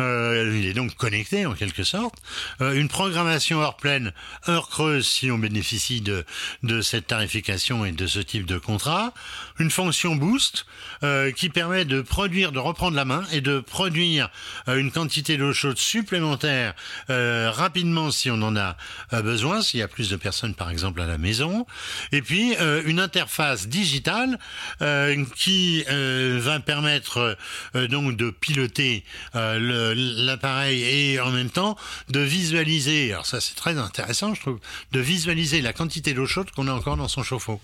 Euh, 0.00 0.58
il 0.60 0.66
est 0.66 0.74
donc 0.74 0.94
connecté 0.96 1.46
en 1.46 1.54
quelque 1.54 1.84
sorte. 1.84 2.14
Euh, 2.60 2.74
une 2.74 2.88
programmation 2.88 3.60
heure 3.60 3.76
pleine, 3.76 4.12
heure 4.48 4.68
creuse 4.68 5.06
si 5.06 5.30
on 5.30 5.38
bénéficie 5.38 6.00
de, 6.00 6.24
de 6.62 6.80
cette 6.82 7.06
tarification 7.06 7.84
et 7.84 7.92
de 7.92 8.06
ce 8.06 8.18
type 8.18 8.46
de 8.46 8.58
contrat. 8.58 9.12
Une 9.58 9.70
fonction 9.70 10.16
boost 10.16 10.66
euh, 11.02 11.32
qui 11.32 11.48
permet 11.48 11.84
de 11.84 12.02
produire, 12.02 12.52
de 12.52 12.58
reprendre 12.58 12.96
la 12.96 13.04
main 13.04 13.24
et 13.32 13.40
de 13.40 13.60
produire 13.70 14.28
euh, 14.68 14.76
une 14.76 14.90
quantité 14.90 15.38
d'eau 15.38 15.54
chaude 15.54 15.78
supplémentaire 15.78 16.74
euh, 17.08 17.50
rapidement 17.50 18.10
si 18.10 18.30
on 18.30 18.42
en 18.42 18.56
a 18.56 18.76
euh, 19.14 19.22
besoin, 19.22 19.62
s'il 19.62 19.80
y 19.80 19.82
a 19.82 19.88
plus 19.88 20.10
de 20.10 20.16
personnes 20.16 20.54
par 20.54 20.68
exemple 20.68 21.00
à 21.00 21.06
la 21.06 21.16
maison. 21.16 21.66
Et 22.12 22.20
puis 22.20 22.54
une 22.84 22.98
interface 23.00 23.68
digitale 23.68 24.38
qui 25.36 25.84
va 25.84 26.60
permettre 26.60 27.36
donc 27.74 28.16
de 28.16 28.30
piloter 28.30 29.04
l'appareil 29.34 30.82
et 30.82 31.20
en 31.20 31.30
même 31.30 31.50
temps 31.50 31.76
de 32.08 32.20
visualiser, 32.20 33.12
alors 33.12 33.26
ça 33.26 33.40
c'est 33.40 33.54
très 33.54 33.78
intéressant 33.78 34.34
je 34.34 34.40
trouve, 34.40 34.58
de 34.92 35.00
visualiser 35.00 35.60
la 35.60 35.72
quantité 35.72 36.12
d'eau 36.12 36.26
chaude 36.26 36.50
qu'on 36.50 36.66
a 36.66 36.72
encore 36.72 36.96
dans 36.96 37.08
son 37.08 37.22
chauffe-eau 37.22 37.60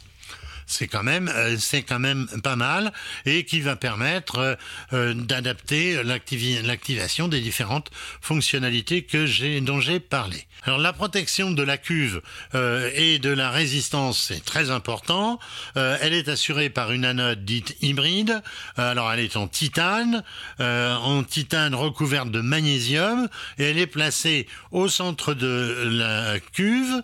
c'est 0.66 0.88
quand 0.88 1.02
même 1.02 1.29
euh, 1.35 1.57
c'est 1.59 1.83
quand 1.83 1.98
même 1.98 2.26
pas 2.42 2.57
mal 2.57 2.92
et 3.24 3.44
qui 3.44 3.61
va 3.61 3.76
permettre 3.76 4.38
euh, 4.38 4.55
euh, 4.92 5.14
d'adapter 5.14 6.02
l'activation 6.02 7.29
des 7.29 7.40
différentes 7.40 7.90
fonctionnalités 8.20 9.02
que 9.02 9.26
j'ai 9.26 9.61
dont 9.61 9.81
j'ai 9.81 10.00
parlé. 10.00 10.46
Alors 10.64 10.79
la 10.79 10.92
protection 10.92 11.52
de 11.52 11.62
la 11.62 11.79
cuve 11.79 12.20
et 12.55 13.18
de 13.20 13.31
la 13.31 13.50
résistance 13.50 14.20
c'est 14.29 14.44
très 14.44 14.70
important. 14.70 15.38
elle 15.74 16.12
est 16.12 16.29
assurée 16.29 16.70
par 16.70 16.90
une 16.90 17.05
anode 17.05 17.44
dite 17.44 17.76
hybride. 17.83 18.42
alors 18.76 19.12
elle 19.12 19.20
est 19.20 19.37
en 19.37 19.46
titane, 19.46 20.24
en 20.59 21.22
titane 21.22 21.74
recouverte 21.74 22.31
de 22.31 22.40
magnésium 22.40 23.29
et 23.59 23.64
elle 23.64 23.79
est 23.79 23.87
placée 23.87 24.48
au 24.72 24.88
centre 24.88 25.35
de 25.35 25.88
la 25.92 26.40
cuve, 26.40 27.02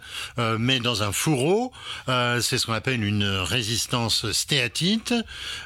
mais 0.58 0.80
dans 0.80 1.04
un 1.04 1.12
fourreau. 1.12 1.72
c'est 2.06 2.58
ce 2.58 2.66
qu'on 2.66 2.72
appelle 2.72 3.04
une 3.04 3.42
résistance 3.52 4.32
stéatite, 4.32 5.14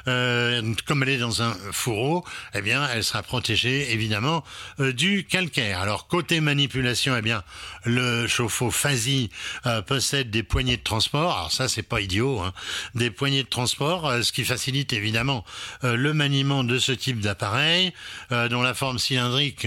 euh, 0.07 0.73
comme 0.85 1.03
elle 1.03 1.09
est 1.09 1.17
dans 1.17 1.41
un 1.41 1.55
fourreau, 1.71 2.25
eh 2.53 2.61
bien, 2.61 2.87
elle 2.93 3.03
sera 3.03 3.23
protégée 3.23 3.93
évidemment 3.93 4.43
euh, 4.79 4.91
du 4.91 5.25
calcaire. 5.25 5.79
Alors 5.79 6.07
côté 6.07 6.41
manipulation, 6.41 7.15
eh 7.17 7.21
bien, 7.21 7.43
le 7.85 8.27
chauffe-eau 8.27 8.69
Fazi 8.69 9.29
euh, 9.65 9.81
possède 9.81 10.29
des 10.29 10.43
poignées 10.43 10.77
de 10.77 10.83
transport. 10.83 11.37
Alors 11.37 11.51
ça, 11.51 11.69
c'est 11.69 11.81
pas 11.81 12.01
idiot, 12.01 12.41
hein. 12.41 12.53
des 12.93 13.09
poignées 13.09 13.43
de 13.43 13.49
transport, 13.49 14.11
ce 14.21 14.31
qui 14.31 14.43
facilite 14.43 14.91
évidemment 14.93 15.45
le 15.83 16.13
maniement 16.13 16.63
de 16.63 16.79
ce 16.79 16.91
type 16.91 17.21
d'appareil, 17.21 17.93
dont 18.29 18.61
la 18.61 18.73
forme 18.73 18.99
cylindrique, 18.99 19.65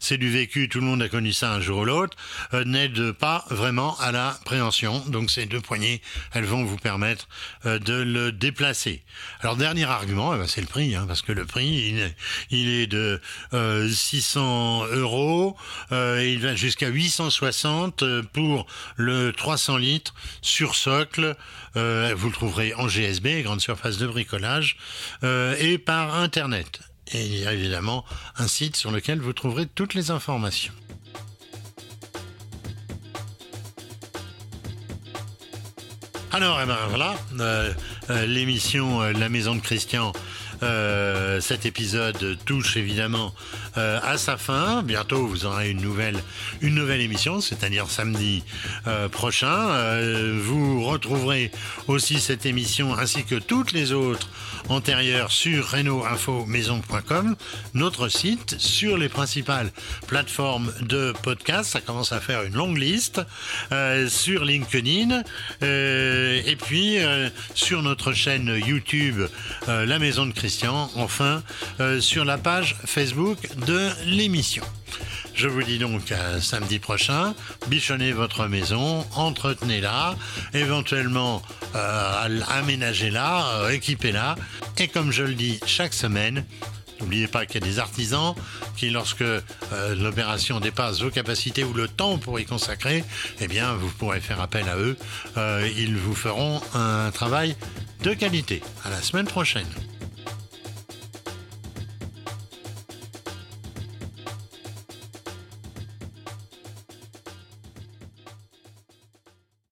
c'est 0.00 0.16
du 0.16 0.30
vécu, 0.30 0.68
tout 0.68 0.80
le 0.80 0.86
monde 0.86 1.02
a 1.02 1.08
connu 1.08 1.32
ça 1.32 1.52
un 1.52 1.60
jour 1.60 1.80
ou 1.80 1.84
l'autre, 1.84 2.16
n'aide 2.64 3.12
pas 3.12 3.44
vraiment 3.50 3.98
à 3.98 4.12
la 4.12 4.38
préhension. 4.44 5.00
Donc 5.08 5.30
ces 5.30 5.46
deux 5.46 5.60
poignées, 5.60 6.00
elles 6.32 6.44
vont 6.44 6.64
vous 6.64 6.76
permettre 6.76 7.28
de 7.64 7.94
le 7.94 8.32
déplacer. 8.32 9.02
Alors 9.40 9.56
dernier 9.56 9.84
argument, 9.84 10.34
eh 10.34 10.38
ben, 10.38 10.46
c'est 10.46 10.60
le 10.60 10.66
prix, 10.66 10.94
hein, 10.94 11.04
parce 11.06 11.22
que 11.22 11.32
le 11.32 11.44
prix 11.44 11.94
il 12.50 12.68
est, 12.68 12.86
de 12.86 13.20
euh, 13.52 13.88
600 13.88 14.86
euros, 14.92 15.56
euh, 15.92 16.24
il 16.24 16.40
va 16.40 16.54
jusqu'à 16.54 16.88
860 16.88 18.02
euh, 18.02 18.22
pour 18.32 18.66
le 18.96 19.32
300 19.32 19.76
litres 19.76 20.14
sur 20.42 20.74
socle. 20.74 21.36
Euh, 21.76 22.14
vous 22.16 22.28
le 22.28 22.34
trouverez 22.34 22.74
en 22.74 22.88
GSB, 22.88 23.42
grande 23.42 23.60
surface 23.60 23.98
de 23.98 24.06
bricolage, 24.06 24.76
et 25.22 25.78
par 25.78 26.16
internet. 26.16 26.80
Et 27.12 27.24
il 27.24 27.38
y 27.38 27.46
a 27.46 27.52
évidemment 27.52 28.04
un 28.36 28.48
site 28.48 28.76
sur 28.76 28.90
lequel 28.90 29.20
vous 29.20 29.32
trouverez 29.32 29.66
toutes 29.66 29.94
les 29.94 30.10
informations. 30.10 30.72
Alors, 36.30 36.60
eh 36.62 36.66
ben, 36.66 36.76
voilà, 36.90 37.14
euh, 37.40 37.72
euh, 38.10 38.26
l'émission 38.26 39.00
euh, 39.00 39.12
La 39.12 39.30
Maison 39.30 39.54
de 39.54 39.60
Christian 39.60 40.12
cet 41.40 41.66
épisode 41.66 42.36
touche 42.44 42.76
évidemment 42.76 43.32
euh, 43.78 44.00
à 44.02 44.18
sa 44.18 44.36
fin. 44.36 44.82
Bientôt, 44.82 45.26
vous 45.26 45.46
aurez 45.46 45.70
une 45.70 45.80
nouvelle, 45.80 47.00
émission, 47.00 47.40
c'est-à-dire 47.40 47.88
samedi 47.88 48.42
euh, 48.88 49.08
prochain. 49.08 49.70
Euh, 49.70 50.36
vous 50.42 50.84
retrouverez 50.84 51.52
aussi 51.86 52.18
cette 52.18 52.44
émission 52.44 52.94
ainsi 52.98 53.24
que 53.24 53.36
toutes 53.36 53.70
les 53.70 53.92
autres 53.92 54.28
antérieures 54.68 55.30
sur 55.30 55.76
Maison.com, 56.46 57.36
notre 57.74 58.08
site, 58.08 58.56
sur 58.58 58.98
les 58.98 59.08
principales 59.08 59.70
plateformes 60.08 60.72
de 60.80 61.12
podcast. 61.22 61.70
Ça 61.70 61.80
commence 61.80 62.10
à 62.10 62.20
faire 62.20 62.42
une 62.42 62.54
longue 62.54 62.78
liste 62.78 63.20
sur 64.08 64.44
LinkedIn 64.44 65.22
et 65.62 66.56
puis 66.56 66.98
sur 67.54 67.82
notre 67.82 68.12
chaîne 68.12 68.60
YouTube 68.66 69.22
La 69.66 69.98
Maison 69.98 70.26
de 70.26 70.32
Christian 70.32 70.90
enfin, 70.96 71.42
sur 72.00 72.24
la 72.24 72.38
page 72.38 72.76
Facebook 72.84 73.38
de 73.68 73.90
l'émission. 74.06 74.64
Je 75.34 75.46
vous 75.46 75.62
dis 75.62 75.78
donc 75.78 76.10
à 76.10 76.40
samedi 76.40 76.78
prochain, 76.78 77.34
bichonnez 77.66 78.12
votre 78.12 78.46
maison, 78.46 79.06
entretenez-la, 79.14 80.16
éventuellement 80.54 81.42
euh, 81.74 82.40
aménagez-la, 82.48 83.46
euh, 83.46 83.68
équipez-la, 83.68 84.36
et 84.78 84.88
comme 84.88 85.12
je 85.12 85.22
le 85.22 85.34
dis 85.34 85.60
chaque 85.66 85.94
semaine, 85.94 86.44
N'oubliez 87.00 87.28
pas 87.28 87.46
qu'il 87.46 87.62
y 87.62 87.64
a 87.64 87.70
des 87.70 87.78
artisans 87.78 88.34
qui, 88.76 88.90
lorsque 88.90 89.22
euh, 89.22 89.40
l'opération 89.94 90.58
dépasse 90.58 91.00
vos 91.00 91.10
capacités 91.10 91.62
ou 91.62 91.72
le 91.72 91.86
temps 91.86 92.18
pour 92.18 92.40
y 92.40 92.44
consacrer, 92.44 93.04
eh 93.40 93.46
bien, 93.46 93.74
vous 93.74 93.88
pourrez 93.88 94.20
faire 94.20 94.40
appel 94.40 94.64
à 94.68 94.76
eux. 94.76 94.96
Ils 95.76 95.96
vous 95.96 96.16
feront 96.16 96.60
un 96.74 97.12
travail 97.12 97.54
de 98.02 98.14
qualité. 98.14 98.64
À 98.84 98.90
la 98.90 99.00
semaine 99.00 99.26
prochaine. 99.26 99.68